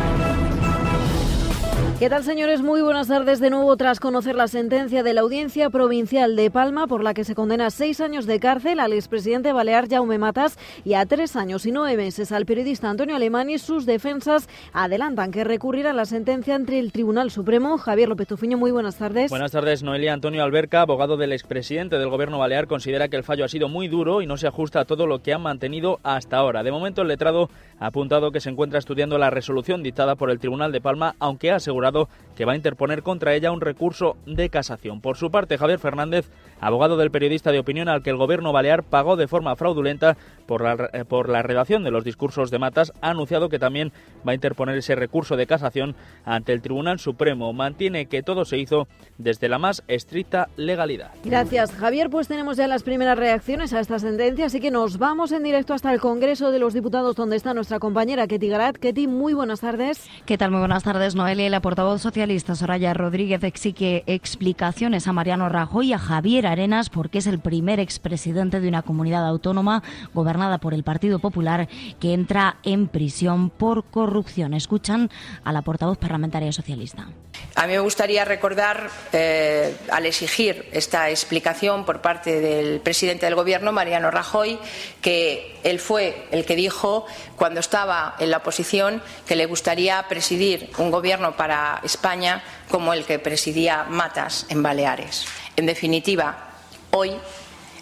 [1.98, 2.62] ¿Qué tal, señores?
[2.62, 6.86] Muy buenas tardes de nuevo tras conocer la sentencia de la Audiencia Provincial de Palma
[6.86, 10.60] por la que se condena a seis años de cárcel al expresidente balear Jaume Matas
[10.84, 13.58] y a tres años y nueve meses al periodista Antonio Alemani.
[13.58, 17.78] Sus defensas adelantan que recurrirán la sentencia ante el Tribunal Supremo.
[17.78, 19.28] Javier López Tufiño, muy buenas tardes.
[19.28, 20.12] Buenas tardes, Noelia.
[20.12, 23.88] Antonio Alberca, abogado del expresidente del Gobierno Balear, considera que el fallo ha sido muy
[23.88, 26.62] duro y no se ajusta a todo lo que han mantenido hasta ahora.
[26.62, 30.38] De momento, el letrado ha apuntado que se encuentra estudiando la resolución dictada por el
[30.38, 34.16] Tribunal de Palma, aunque ha asegurado asegurado que va a interponer contra ella un recurso
[34.24, 35.00] de casación.
[35.00, 36.30] Por su parte, Javier Fernández,
[36.60, 40.16] abogado del periodista de opinión al que el gobierno balear pagó de forma fraudulenta
[40.46, 43.90] por la, eh, por la redacción de los discursos de Matas, ha anunciado que también
[44.26, 47.52] va a interponer ese recurso de casación ante el Tribunal Supremo.
[47.52, 48.86] Mantiene que todo se hizo
[49.18, 51.10] desde la más estricta legalidad.
[51.24, 52.08] Gracias, Javier.
[52.08, 55.74] Pues tenemos ya las primeras reacciones a esta sentencia, así que nos vamos en directo
[55.74, 58.76] hasta el Congreso de los Diputados, donde está nuestra compañera Ketty Garat.
[58.76, 60.08] Ketty, muy buenas tardes.
[60.24, 60.52] ¿Qué tal?
[60.52, 61.46] Muy buenas tardes, Noelia.
[61.46, 66.90] Y la portavoz socialista Soraya Rodríguez exige explicaciones a Mariano Rajoy y a Javier Arenas,
[66.90, 71.68] porque es el primer expresidente de una comunidad autónoma gobernada por el Partido Popular
[72.00, 74.54] que entra en prisión por corrupción.
[74.54, 75.08] Escuchan
[75.44, 77.06] a la portavoz parlamentaria socialista.
[77.54, 83.36] A mí me gustaría recordar, eh, al exigir esta explicación por parte del presidente del
[83.36, 84.58] Gobierno, Mariano Rajoy,
[85.00, 87.06] que él fue el que dijo,
[87.36, 93.04] cuando estaba en la oposición, que le gustaría presidir un Gobierno para España como el
[93.04, 95.26] que presidía Matas en Baleares.
[95.56, 96.50] En definitiva,
[96.90, 97.12] hoy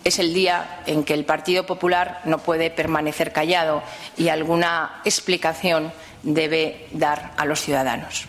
[0.05, 3.82] es el día en que el Partido Popular no puede permanecer callado
[4.16, 8.28] y alguna explicación debe dar a los ciudadanos.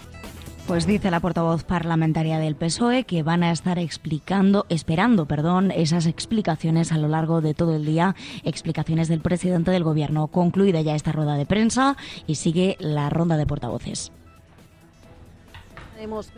[0.68, 6.08] Pues dice la portavoz parlamentaria del PSOE que van a estar explicando, esperando, perdón, esas
[6.08, 10.28] explicaciones a lo largo de todo el día, explicaciones del presidente del gobierno.
[10.28, 11.96] Concluida ya esta rueda de prensa
[12.28, 14.12] y sigue la ronda de portavoces.
[15.98, 16.32] Hemos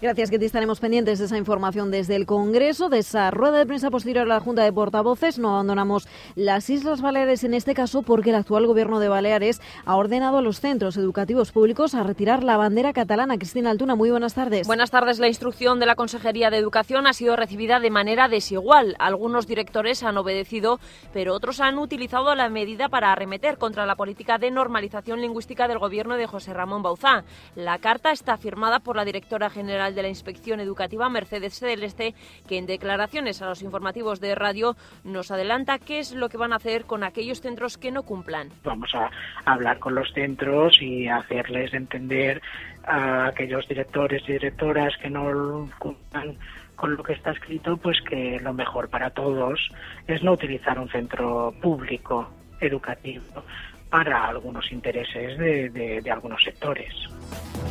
[0.00, 3.90] Gracias, te estaremos pendientes de esa información desde el Congreso, de esa rueda de prensa
[3.90, 5.40] posterior a la Junta de Portavoces.
[5.40, 9.96] No abandonamos las Islas Baleares en este caso porque el actual Gobierno de Baleares ha
[9.96, 13.38] ordenado a los centros educativos públicos a retirar la bandera catalana.
[13.38, 14.68] Cristina Altuna, muy buenas tardes.
[14.68, 15.18] Buenas tardes.
[15.18, 18.94] La instrucción de la Consejería de Educación ha sido recibida de manera desigual.
[19.00, 20.78] Algunos directores han obedecido,
[21.12, 25.80] pero otros han utilizado la medida para arremeter contra la política de normalización lingüística del
[25.80, 27.24] Gobierno de José Ramón Bauzá.
[27.56, 32.14] La carta está firmada por la directora general de la Inspección Educativa, Mercedes Celeste,
[32.48, 36.52] que en declaraciones a los informativos de radio nos adelanta qué es lo que van
[36.52, 38.50] a hacer con aquellos centros que no cumplan.
[38.64, 39.10] Vamos a
[39.44, 42.40] hablar con los centros y hacerles entender
[42.84, 46.36] a aquellos directores y directoras que no cumplan
[46.76, 49.60] con lo que está escrito, pues que lo mejor para todos
[50.06, 52.30] es no utilizar un centro público
[52.60, 53.42] educativo
[53.90, 56.92] para algunos intereses de, algunos sectores.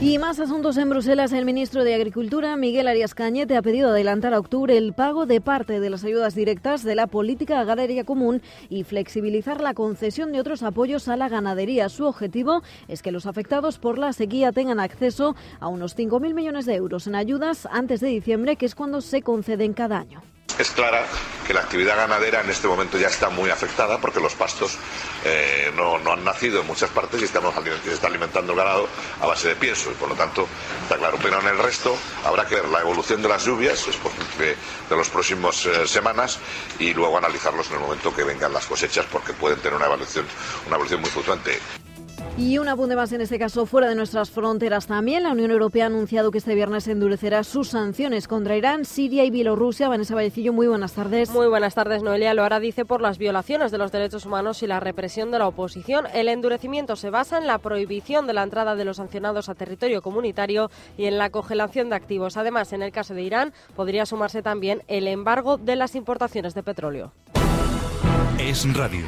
[0.01, 1.31] Y más asuntos en Bruselas.
[1.31, 5.41] El ministro de Agricultura, Miguel Arias Cañete, ha pedido adelantar a octubre el pago de
[5.41, 10.39] parte de las ayudas directas de la política agraria común y flexibilizar la concesión de
[10.39, 11.89] otros apoyos a la ganadería.
[11.89, 16.65] Su objetivo es que los afectados por la sequía tengan acceso a unos 5.000 millones
[16.65, 20.21] de euros en ayudas antes de diciembre, que es cuando se conceden cada año.
[20.57, 21.05] Es clara
[21.45, 24.75] que la actividad ganadera en este momento ya está muy afectada porque los pastos
[25.23, 27.53] eh, no, han nacido en muchas partes y estamos,
[27.83, 28.87] se está alimentando el ganado
[29.21, 30.47] a base de pienso y por lo tanto
[30.83, 31.17] está claro.
[31.21, 31.95] Pero en el resto
[32.25, 33.85] habrá que ver la evolución de las lluvias
[34.39, 34.57] de,
[34.89, 36.39] de las próximas eh, semanas
[36.79, 40.25] y luego analizarlos en el momento que vengan las cosechas porque pueden tener una evolución,
[40.65, 41.59] una evolución muy fluctuante.
[42.37, 45.23] Y un apunte más en este caso fuera de nuestras fronteras también.
[45.23, 49.31] La Unión Europea ha anunciado que este viernes endurecerá sus sanciones contra Irán, Siria y
[49.31, 49.89] Bielorrusia.
[49.89, 51.31] Vanessa Vallecillo, muy buenas tardes.
[51.31, 52.35] Muy buenas tardes, Noelia.
[52.35, 55.47] Lo hará, dice, por las violaciones de los derechos humanos y la represión de la
[55.47, 56.05] oposición.
[56.13, 60.03] El endurecimiento se basa en la prohibición de la entrada de los sancionados a territorio
[60.03, 62.37] comunitario y en la congelación de activos.
[62.37, 66.61] Además, en el caso de Irán, podría sumarse también el embargo de las importaciones de
[66.61, 67.13] petróleo.
[68.37, 69.07] Es radio.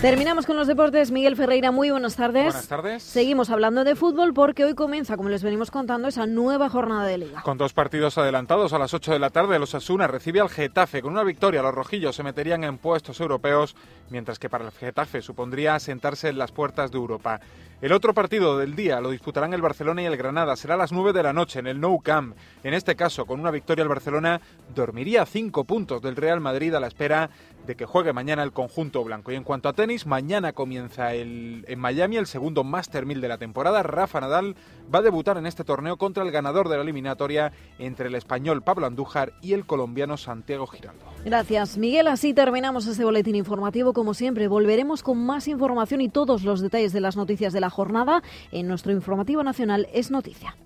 [0.00, 1.10] Terminamos con los deportes.
[1.10, 2.44] Miguel Ferreira, muy buenas tardes.
[2.44, 3.02] Buenas tardes.
[3.02, 7.18] Seguimos hablando de fútbol porque hoy comienza, como les venimos contando, esa nueva jornada de
[7.18, 7.42] liga.
[7.42, 11.02] Con dos partidos adelantados a las 8 de la tarde, los Asuna recibe al Getafe.
[11.02, 13.74] Con una victoria, los rojillos se meterían en puestos europeos,
[14.08, 17.40] mientras que para el Getafe supondría sentarse en las puertas de Europa.
[17.80, 20.56] El otro partido del día lo disputarán el Barcelona y el Granada.
[20.56, 22.36] Será a las 9 de la noche en el Nou Camp.
[22.64, 24.40] En este caso, con una victoria el Barcelona
[24.74, 27.30] dormiría a cinco puntos del Real Madrid a la espera
[27.68, 29.30] de que juegue mañana el conjunto blanco.
[29.30, 33.28] Y en cuanto a tenis, mañana comienza el, en Miami el segundo Master 1000 de
[33.28, 33.82] la temporada.
[33.82, 34.56] Rafa Nadal
[34.92, 38.62] va a debutar en este torneo contra el ganador de la eliminatoria entre el español
[38.62, 41.04] Pablo Andújar y el colombiano Santiago Giraldo.
[41.26, 42.06] Gracias, Miguel.
[42.06, 43.92] Así terminamos este boletín informativo.
[43.92, 47.68] Como siempre, volveremos con más información y todos los detalles de las noticias de la
[47.68, 50.56] jornada en nuestro informativo nacional Es Noticia.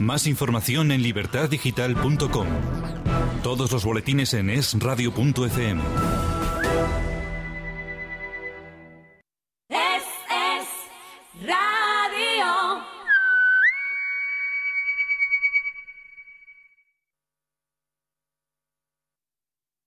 [0.00, 2.99] Más información en libertaddigital.com.
[3.42, 5.82] Todos los boletines en esradio.fm.
[9.70, 10.68] Es, es
[11.46, 12.84] radio.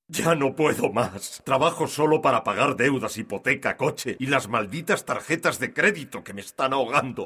[0.07, 1.43] Ya no puedo más.
[1.45, 6.41] Trabajo solo para pagar deudas, hipoteca, coche y las malditas tarjetas de crédito que me
[6.41, 7.25] están ahogando.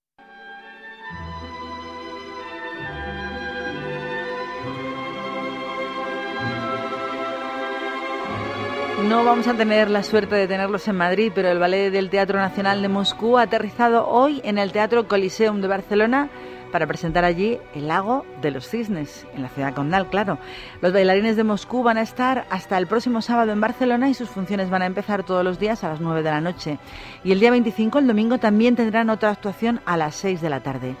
[9.07, 12.39] No vamos a tener la suerte de tenerlos en Madrid, pero el Ballet del Teatro
[12.39, 16.29] Nacional de Moscú ha aterrizado hoy en el Teatro Coliseum de Barcelona
[16.71, 20.37] para presentar allí El Lago de los Cisnes, en la ciudad condal, claro.
[20.81, 24.29] Los bailarines de Moscú van a estar hasta el próximo sábado en Barcelona y sus
[24.29, 26.79] funciones van a empezar todos los días a las 9 de la noche.
[27.23, 30.61] Y el día 25, el domingo, también tendrán otra actuación a las 6 de la
[30.61, 30.95] tarde.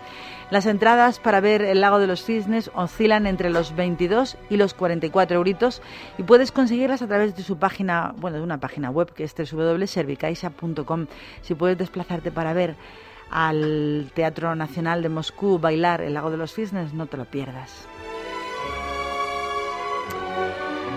[0.51, 4.73] Las entradas para ver el lago de los cisnes oscilan entre los 22 y los
[4.73, 5.81] 44 euritos
[6.17, 9.33] y puedes conseguirlas a través de su página, bueno, de una página web que es
[9.33, 11.07] www.servicaisa.com.
[11.41, 12.75] Si puedes desplazarte para ver
[13.29, 17.87] al Teatro Nacional de Moscú bailar el lago de los cisnes, no te lo pierdas.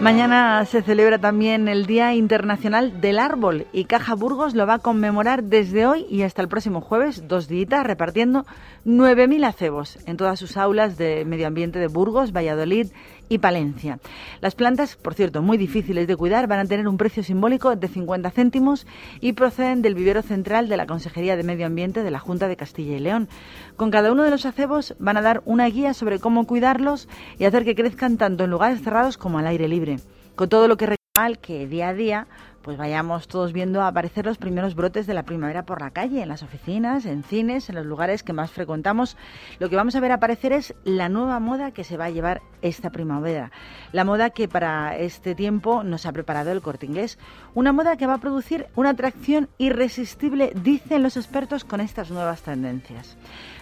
[0.01, 4.79] Mañana se celebra también el Día Internacional del Árbol y Caja Burgos lo va a
[4.81, 8.45] conmemorar desde hoy y hasta el próximo jueves, dos días, repartiendo
[8.85, 12.89] 9.000 acebos en todas sus aulas de medio ambiente de Burgos, Valladolid
[13.29, 13.99] y Palencia.
[14.41, 17.89] Las plantas, por cierto, muy difíciles de cuidar, van a tener un precio simbólico de
[17.89, 18.87] 50 céntimos
[19.21, 22.57] y proceden del vivero central de la Consejería de Medio Ambiente de la Junta de
[22.57, 23.29] Castilla y León.
[23.77, 27.09] Con cada uno de los acebos van a dar una guía sobre cómo cuidarlos
[27.39, 30.01] y hacer que crezcan tanto en lugares cerrados como al aire libre.
[30.37, 30.97] Con todo lo que
[31.41, 32.27] que día a día
[32.65, 36.29] pues vayamos todos viendo aparecer los primeros brotes de la primavera por la calle, en
[36.31, 39.19] las oficinas, en cines, en los lugares que más frecuentamos.
[39.59, 42.41] Lo que vamos a ver aparecer es la nueva moda que se va a llevar
[42.63, 43.53] esta primavera.
[43.93, 47.19] La moda que para este tiempo nos ha preparado el corte inglés.
[47.53, 52.41] Una moda que va a producir una atracción irresistible, dicen los expertos, con estas nuevas
[52.41, 53.19] tendencias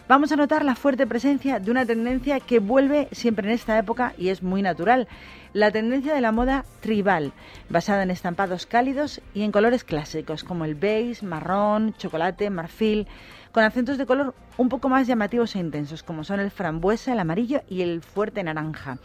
[0.09, 4.15] vamos a notar la fuerte presencia de una tendencia que vuelve siempre en esta época
[4.19, 5.09] y es muy natural
[5.53, 7.33] la tendencia de la moda tribal,
[7.69, 13.07] basada en estampados cálidos y en colores clásicos como el beige, marrón, chocolate, marfil,
[13.53, 17.21] con acentos de color un poco más llamativos e intensos, como son el frambuesa, el
[17.21, 18.99] amarillo y el fuerte naranja.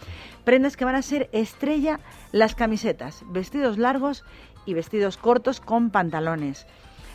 [0.45, 2.00] Prendas que van a ser estrella
[2.32, 4.24] las camisetas, vestidos largos
[4.66, 6.66] y vestidos cortos con pantalones.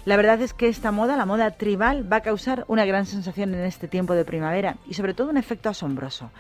[0.05, 3.55] La verdad es que esta moda, la moda tribal, va a causar una gran sensación
[3.55, 6.33] en este tiempo de primavera y sobre todo un efecto asombroso.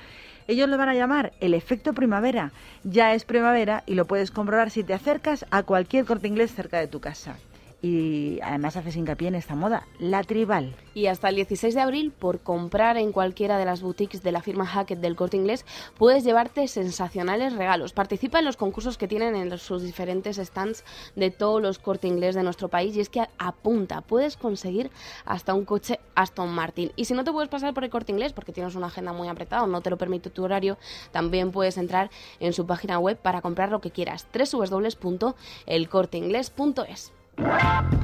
[0.49, 2.51] Ellos lo van a llamar el efecto primavera.
[2.83, 6.81] Ya es primavera y lo puedes comprobar si te acercas a cualquier corte inglés cerca
[6.81, 7.37] de tu casa
[7.83, 10.77] y además haces hincapié en esta moda, la tribal.
[10.95, 14.41] Y hasta el 16 de abril, por comprar en cualquiera de las boutiques de la
[14.41, 15.67] firma Hackett del Corte Inglés,
[15.99, 17.93] puedes llevarte sensacionales regalos.
[17.93, 20.85] Participa en los concursos que tienen en sus diferentes stands
[21.17, 24.93] de todos los Corte Inglés de nuestro país y es que apunta, puedes conseguir
[25.25, 26.93] hasta un coche Aston Martin.
[26.95, 29.27] Y si no te puedes pasar por el Corte Inglés porque tienes una agenda muy
[29.27, 30.79] apretada o no te lo permite tu horario,
[31.11, 37.13] también puedes entrar en su página web para comprar lo que quieras, www.elcorteingles.es.
[37.37, 37.97] Thank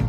[0.00, 0.05] you.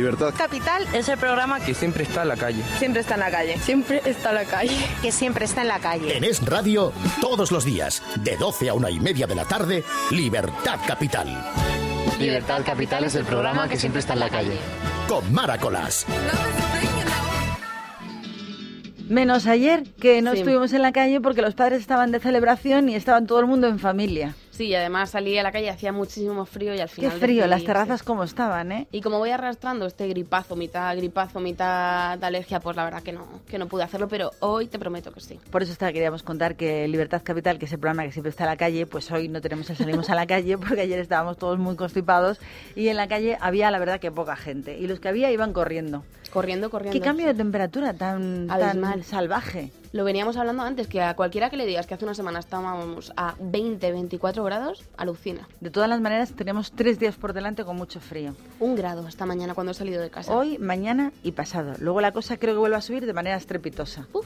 [0.00, 2.62] Libertad Capital es el programa que siempre está en la calle.
[2.78, 3.58] Siempre está en la calle.
[3.58, 4.76] Siempre está en la calle.
[5.02, 6.16] Que siempre está en la calle.
[6.16, 6.90] En Es Radio,
[7.20, 11.28] todos los días, de 12 a una y media de la tarde, Libertad Capital.
[12.18, 14.56] Libertad Capital es el programa que siempre está en la calle.
[15.06, 16.06] Con Maracolas.
[19.10, 20.38] Menos ayer, que no Sí.
[20.38, 23.66] estuvimos en la calle porque los padres estaban de celebración y estaban todo el mundo
[23.66, 24.34] en familia.
[24.60, 27.12] Sí, y además salí a la calle, hacía muchísimo frío y al Qué final...
[27.18, 28.86] frío, decidí- las terrazas como estaban, ¿eh?
[28.92, 33.12] Y como voy arrastrando este gripazo, mitad gripazo, mitad de alergia, pues la verdad que
[33.12, 35.40] no, que no pude hacerlo, pero hoy te prometo que sí.
[35.50, 38.44] Por eso está, queríamos contar que Libertad Capital, que es el programa que siempre está
[38.44, 41.38] en la calle, pues hoy no tenemos el salimos a la calle porque ayer estábamos
[41.38, 42.38] todos muy constipados
[42.76, 45.54] y en la calle había la verdad que poca gente y los que había iban
[45.54, 46.04] corriendo.
[46.32, 46.98] Corriendo, corriendo.
[46.98, 49.70] ¿Qué cambio de temperatura tan, tan salvaje?
[49.92, 53.12] Lo veníamos hablando antes, que a cualquiera que le digas que hace una semana estábamos
[53.16, 55.48] a 20, 24 grados, alucina.
[55.60, 58.36] De todas las maneras, tenemos tres días por delante con mucho frío.
[58.60, 60.32] Un grado esta mañana cuando he salido de casa.
[60.32, 61.74] Hoy, mañana y pasado.
[61.80, 64.06] Luego la cosa creo que vuelve a subir de manera estrepitosa.
[64.12, 64.22] O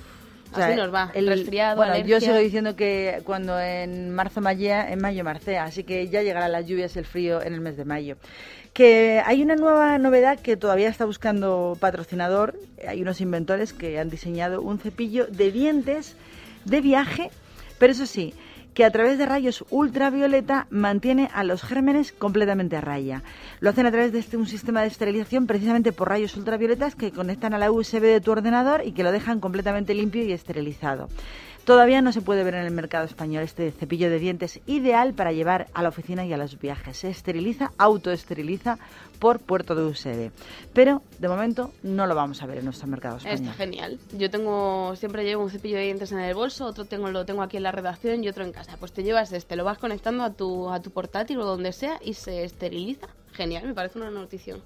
[0.56, 1.10] sea, Así nos va.
[1.14, 2.20] el- Resfriado, bueno, yo alergia.
[2.20, 6.66] sigo diciendo que cuando en marzo mallea, en mayo marcea, así que ya llegarán las
[6.66, 8.16] lluvias y el frío en el mes de mayo.
[8.74, 12.58] Que hay una nueva novedad que todavía está buscando patrocinador.
[12.86, 16.16] Hay unos inventores que han diseñado un cepillo de dientes
[16.66, 17.30] de viaje,
[17.78, 18.34] pero eso sí,
[18.74, 23.22] que a través de rayos ultravioleta mantiene a los gérmenes completamente a raya.
[23.60, 27.12] Lo hacen a través de este, un sistema de esterilización precisamente por rayos ultravioletas que
[27.12, 31.08] conectan a la USB de tu ordenador y que lo dejan completamente limpio y esterilizado.
[31.64, 35.32] Todavía no se puede ver en el mercado español este cepillo de dientes ideal para
[35.32, 36.98] llevar a la oficina y a los viajes.
[36.98, 38.78] Se esteriliza, autoesteriliza
[39.18, 40.30] por puerto de USB.
[40.74, 43.40] Pero de momento no lo vamos a ver en nuestro mercado español.
[43.40, 43.98] Está genial.
[44.12, 47.40] Yo tengo, siempre llevo un cepillo de dientes en el bolso, otro tengo, lo tengo
[47.40, 48.63] aquí en la redacción y otro en casa.
[48.78, 51.98] Pues te llevas este, lo vas conectando a tu, a tu portátil o donde sea
[52.02, 53.08] y se esteriliza.
[53.32, 54.64] Genial, me parece una notición.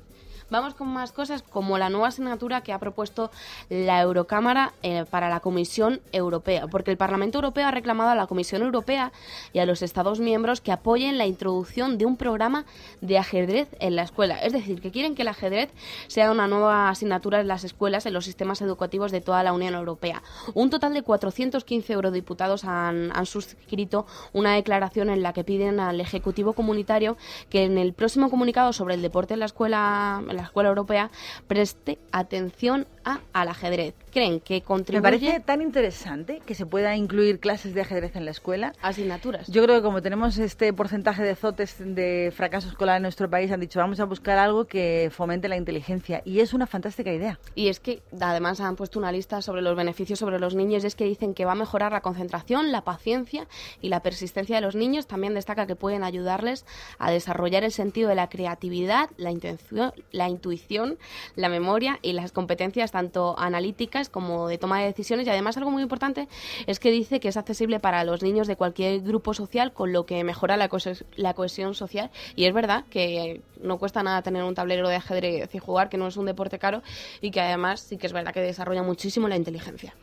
[0.50, 3.30] Vamos con más cosas, como la nueva asignatura que ha propuesto
[3.68, 8.26] la Eurocámara eh, para la Comisión Europea, porque el Parlamento Europeo ha reclamado a la
[8.26, 9.12] Comisión Europea
[9.52, 12.64] y a los Estados miembros que apoyen la introducción de un programa
[13.02, 14.38] de ajedrez en la escuela.
[14.38, 15.70] Es decir, que quieren que el ajedrez
[16.06, 19.74] sea una nueva asignatura en las escuelas, en los sistemas educativos de toda la Unión
[19.74, 20.22] Europea.
[20.54, 26.54] Un total de 415 eurodiputados han, suscrito una declaración en la que piden al Ejecutivo
[26.54, 27.16] Comunitario
[27.50, 31.10] que en el próximo comunicado sobre el deporte en la escuela, la escuela europea
[31.46, 33.94] preste atención a, al ajedrez.
[34.12, 38.24] Creen que Me contribuye parece tan interesante que se pueda incluir clases de ajedrez en
[38.24, 38.72] la escuela.
[38.82, 39.48] asignaturas.
[39.48, 43.50] Yo creo que como tenemos este porcentaje de zotes de fracaso escolar en nuestro país,
[43.52, 46.22] han dicho vamos a buscar algo que fomente la inteligencia.
[46.24, 47.38] Y es una fantástica idea.
[47.54, 50.86] Y es que además han puesto una lista sobre los beneficios sobre los niños y
[50.86, 53.46] es que dicen que va a mejorar la concentración, la paciencia
[53.80, 55.06] y la persistencia de los niños.
[55.06, 56.64] También destaca que pueden ayudarles
[56.98, 60.98] a desarrollar el sentido de la creatividad, la, intención, la intuición,
[61.36, 65.26] la memoria y las competencias tanto analíticas como de toma de decisiones.
[65.26, 66.28] Y además algo muy importante
[66.66, 70.06] es que dice que es accesible para los niños de cualquier grupo social, con lo
[70.06, 70.68] que mejora la,
[71.16, 72.10] la cohesión social.
[72.36, 75.98] Y es verdad que no cuesta nada tener un tablero de ajedrez y jugar, que
[75.98, 76.82] no es un deporte caro
[77.20, 79.94] y que además sí que es verdad que desarrolla muchísimo la inteligencia.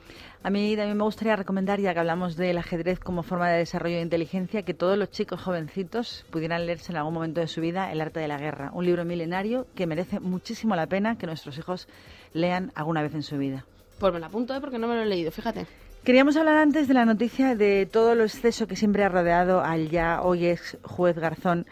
[0.43, 3.95] A mí también me gustaría recomendar, ya que hablamos del ajedrez como forma de desarrollo
[3.95, 7.91] de inteligencia, que todos los chicos jovencitos pudieran leerse en algún momento de su vida
[7.91, 11.57] El arte de la guerra, un libro milenario que merece muchísimo la pena que nuestros
[11.57, 11.87] hijos
[12.33, 13.65] lean alguna vez en su vida.
[13.99, 14.61] Pues me lo apunto, ¿eh?
[14.61, 15.65] porque no me lo he leído, fíjate.
[16.05, 19.89] Queríamos hablar antes de la noticia de todo lo exceso que siempre ha rodeado al
[19.89, 21.65] ya hoy ex juez Garzón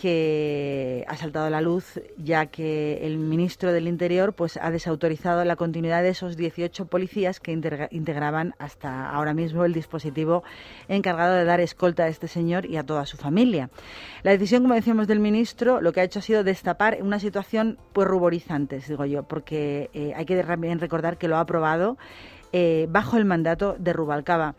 [0.00, 5.44] que ha saltado a la luz ya que el ministro del Interior pues ha desautorizado
[5.44, 10.42] la continuidad de esos 18 policías que integra- integraban hasta ahora mismo el dispositivo
[10.88, 13.68] encargado de dar escolta a este señor y a toda su familia.
[14.22, 17.76] La decisión, como decíamos, del ministro lo que ha hecho ha sido destapar una situación
[17.92, 21.98] pues ruborizante, digo yo, porque eh, hay que recordar que lo ha aprobado
[22.52, 24.54] eh, bajo el mandato de Rubalcaba.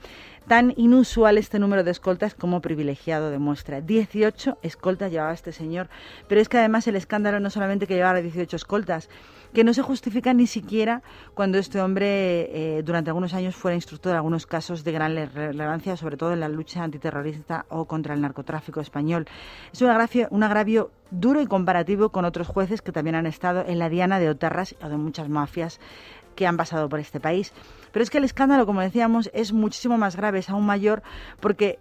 [0.47, 3.79] Tan inusual este número de escoltas como privilegiado demuestra.
[3.79, 5.87] 18 escoltas llevaba este señor.
[6.27, 9.07] Pero es que además el escándalo no solamente que llevaba 18 escoltas,
[9.53, 11.03] que no se justifica ni siquiera
[11.35, 15.27] cuando este hombre eh, durante algunos años fuera instructor de algunos casos de gran le-
[15.27, 19.27] relevancia, sobre todo en la lucha antiterrorista o contra el narcotráfico español.
[19.71, 23.63] Es un agravio, un agravio duro y comparativo con otros jueces que también han estado
[23.65, 25.79] en la diana de Otarras o de muchas mafias
[26.35, 27.53] que han pasado por este país.
[27.91, 31.03] Pero es que el escándalo, como decíamos, es muchísimo más grave, es aún mayor,
[31.39, 31.79] porque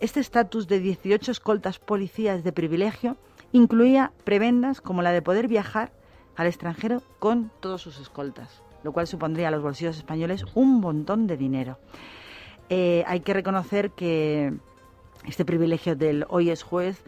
[0.00, 3.16] este estatus de 18 escoltas policías de privilegio
[3.52, 5.92] incluía prebendas como la de poder viajar
[6.36, 11.26] al extranjero con todos sus escoltas, lo cual supondría a los bolsillos españoles un montón
[11.26, 11.78] de dinero.
[12.68, 14.52] Eh, hay que reconocer que
[15.26, 17.02] este privilegio del hoy es juez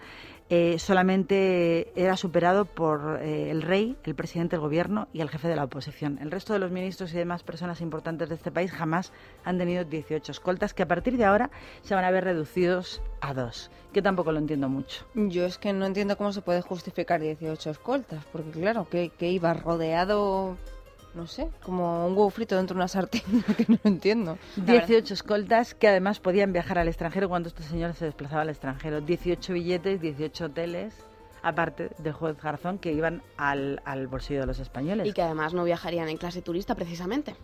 [0.51, 5.47] eh, solamente era superado por eh, el rey, el presidente del gobierno y el jefe
[5.49, 6.19] de la oposición.
[6.23, 9.13] El resto de los ministros y demás personas importantes de este país jamás
[9.45, 11.51] han tenido 18 escoltas, que a partir de ahora
[11.83, 15.05] se van a ver reducidos a dos, que tampoco lo entiendo mucho.
[15.15, 19.31] Yo es que no entiendo cómo se puede justificar 18 escoltas, porque claro, que, que
[19.31, 20.57] iba rodeado,
[21.15, 23.23] no sé, como un huevo frito dentro de una sartén,
[23.57, 24.39] que no lo entiendo.
[24.57, 24.89] La verdad.
[24.89, 29.01] 18 escoltas que además podían viajar al extranjero cuando este señor se desplazaba al extranjero.
[29.01, 30.95] 18 billetes, 18 hoteles,
[31.43, 35.07] aparte del juez Garzón, que iban al, al bolsillo de los españoles.
[35.07, 37.35] Y que además no viajarían en clase turista precisamente.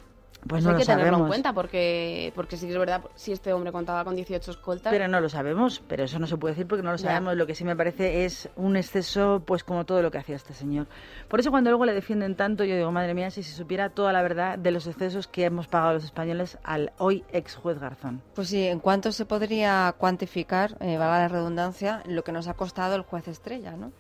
[0.47, 3.33] Pues no hay lo que tenerlo en cuenta porque, porque sí que es verdad, si
[3.33, 4.93] este hombre contaba con 18 escoltas...
[4.93, 7.09] Pero no lo sabemos, pero eso no se puede decir porque no lo Ya.
[7.09, 7.37] sabemos.
[7.37, 10.53] Lo que sí me parece es un exceso, pues como todo lo que hacía este
[10.53, 10.87] señor.
[11.29, 14.13] Por eso cuando luego le defienden tanto, yo digo, madre mía, si se supiera toda
[14.13, 18.21] la verdad de los excesos que hemos pagado los españoles al hoy ex juez Garzón.
[18.35, 22.55] Pues sí, ¿en cuánto se podría cuantificar, eh, valga la redundancia, lo que nos ha
[22.55, 23.93] costado el juez estrella, ¿no?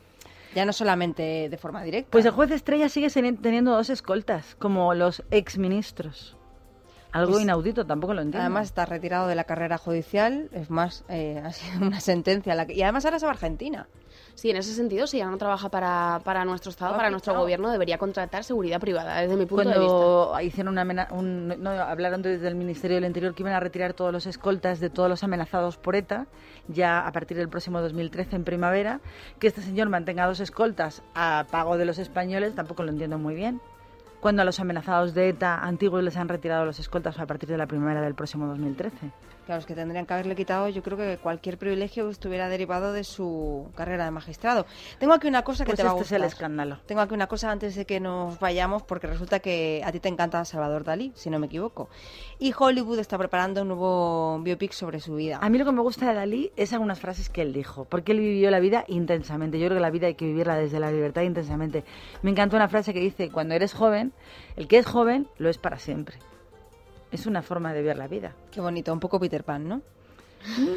[0.54, 2.10] Ya no solamente de forma directa.
[2.10, 6.36] Pues el juez estrella sigue teniendo dos escoltas, como los exministros.
[7.14, 8.40] Algo Pues- inaudito, tampoco lo entiendo.
[8.44, 12.54] Además está retirado de la carrera judicial, es más, eh, ha sido una sentencia.
[12.56, 13.86] la que- y además ahora se va a Argentina.
[14.34, 17.70] Sí, en ese sentido, si ya no trabaja para, para nuestro Estado, para nuestro gobierno,
[17.70, 19.86] debería contratar seguridad privada, desde mi punto de vista.
[19.94, 23.60] Cuando hicieron una amena- un- no, hablaron desde el Ministerio del Interior que iban a
[23.60, 26.26] retirar todos los escoltas de todos los amenazados por ETA,
[26.66, 29.00] ya a partir del próximo 2013 en primavera,
[29.38, 33.36] que este señor mantenga dos escoltas a pago de los españoles, tampoco lo entiendo muy
[33.36, 33.60] bien.
[34.24, 37.58] Cuando a los amenazados de ETA antiguos les han retirado los escoltas a partir de
[37.58, 39.10] la primavera del próximo 2013.
[39.46, 43.04] Claro, es que tendrían que haberle quitado, yo creo que cualquier privilegio estuviera derivado de
[43.04, 44.64] su carrera de magistrado.
[44.98, 46.34] Tengo aquí una cosa que Pues te va a este es el gustar.
[46.34, 46.78] escándalo.
[46.86, 50.08] Tengo aquí una cosa antes de que nos vayamos, porque resulta que a ti te
[50.08, 51.90] encanta Salvador Dalí, si no me equivoco.
[52.38, 55.38] Y Hollywood está preparando un nuevo biopic sobre su vida.
[55.42, 58.12] A mí lo que me gusta de Dalí es algunas frases que él dijo, porque
[58.12, 59.58] él vivió la vida intensamente.
[59.58, 61.84] Yo creo que la vida hay que vivirla desde la libertad intensamente.
[62.22, 64.14] Me encantó una frase que dice, cuando eres joven,
[64.56, 66.16] el que es joven lo es para siempre.
[67.14, 68.32] Es una forma de ver la vida.
[68.50, 69.80] Qué bonito, un poco Peter Pan, ¿no?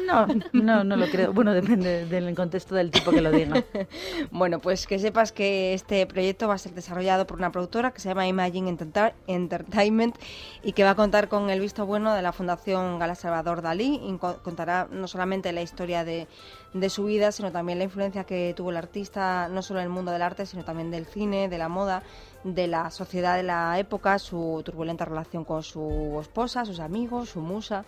[0.06, 1.32] No, no, no lo creo.
[1.34, 3.62] Bueno, depende del contexto del tipo que lo diga.
[4.30, 8.00] Bueno, pues que sepas que este proyecto va a ser desarrollado por una productora que
[8.00, 10.16] se llama Imagine Enter- Entertainment
[10.62, 14.00] y que va a contar con el visto bueno de la Fundación Gala Salvador Dalí
[14.02, 16.28] y co- contará no solamente la historia de,
[16.72, 19.90] de su vida, sino también la influencia que tuvo el artista, no solo en el
[19.90, 22.02] mundo del arte, sino también del cine, de la moda,
[22.44, 27.40] de la sociedad de la época, su turbulenta relación con su esposa, sus amigos, su
[27.40, 27.84] musa,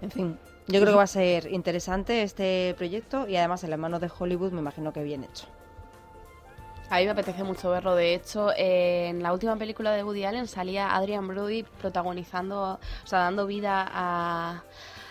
[0.00, 0.38] en fin.
[0.66, 4.10] Yo creo que va a ser interesante este proyecto y además en las manos de
[4.18, 5.46] Hollywood me imagino que bien hecho.
[6.90, 7.94] A mí me apetece mucho verlo.
[7.94, 13.20] De hecho, en la última película de Woody Allen salía Adrian Brody protagonizando, o sea,
[13.20, 14.62] dando vida a,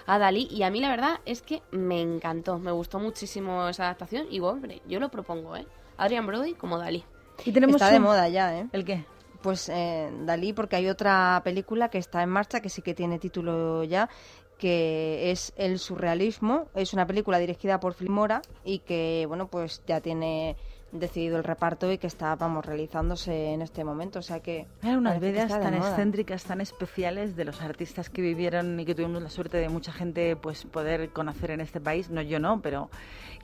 [0.06, 0.48] a Dalí.
[0.52, 2.60] Y a mí la verdad es que me encantó.
[2.60, 4.28] Me gustó muchísimo esa adaptación.
[4.30, 5.68] Y hombre, yo lo propongo, ¿eh?
[5.98, 7.04] Adrian Brody como Dalí.
[7.46, 8.68] Y tenemos Está de moda ya, ¿eh?
[8.72, 9.06] ¿El qué?
[9.42, 13.20] Pues eh, Dalí, porque hay otra película que está en marcha, que sí que tiene
[13.20, 14.10] título ya,
[14.58, 16.68] que es El surrealismo.
[16.76, 20.56] Es una película dirigida por Filmora y que, bueno, pues ya tiene
[20.94, 24.20] decidido el reparto y que está, vamos, realizándose en este momento.
[24.20, 24.68] O sea que...
[24.82, 25.90] Eran unas vidas tan moda.
[25.90, 29.92] excéntricas, tan especiales de los artistas que vivieron y que tuvimos la suerte de mucha
[29.92, 32.10] gente pues poder conocer en este país.
[32.10, 32.90] No, yo no, pero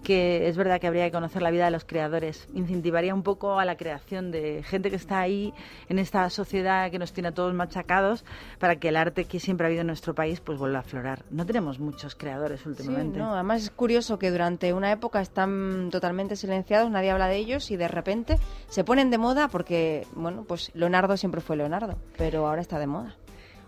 [0.03, 2.47] que es verdad que habría que conocer la vida de los creadores.
[2.53, 5.53] Incentivaría un poco a la creación de gente que está ahí
[5.89, 8.23] en esta sociedad que nos tiene a todos machacados
[8.59, 11.23] para que el arte que siempre ha habido en nuestro país pues vuelva a aflorar.
[11.31, 13.19] No tenemos muchos creadores Sí, últimamente.
[13.19, 17.71] no, además es curioso que durante una época están totalmente silenciados, nadie habla de ellos
[17.71, 18.37] y de repente
[18.67, 22.87] se ponen de moda porque, bueno, pues Leonardo siempre fue Leonardo, pero ahora está de
[22.87, 23.15] moda.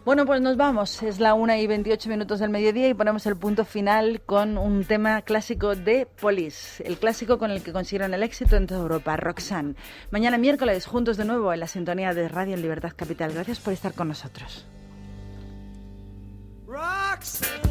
[0.03, 1.03] Bueno, pues nos vamos.
[1.03, 4.83] Es la 1 y 28 minutos del mediodía y ponemos el punto final con un
[4.83, 9.15] tema clásico de Police, el clásico con el que consiguieron el éxito en toda Europa,
[9.15, 9.75] Roxanne.
[10.09, 13.31] Mañana miércoles, juntos de nuevo en la sintonía de Radio en Libertad Capital.
[13.31, 14.65] Gracias por estar con nosotros.
[16.65, 17.70] Roxanne,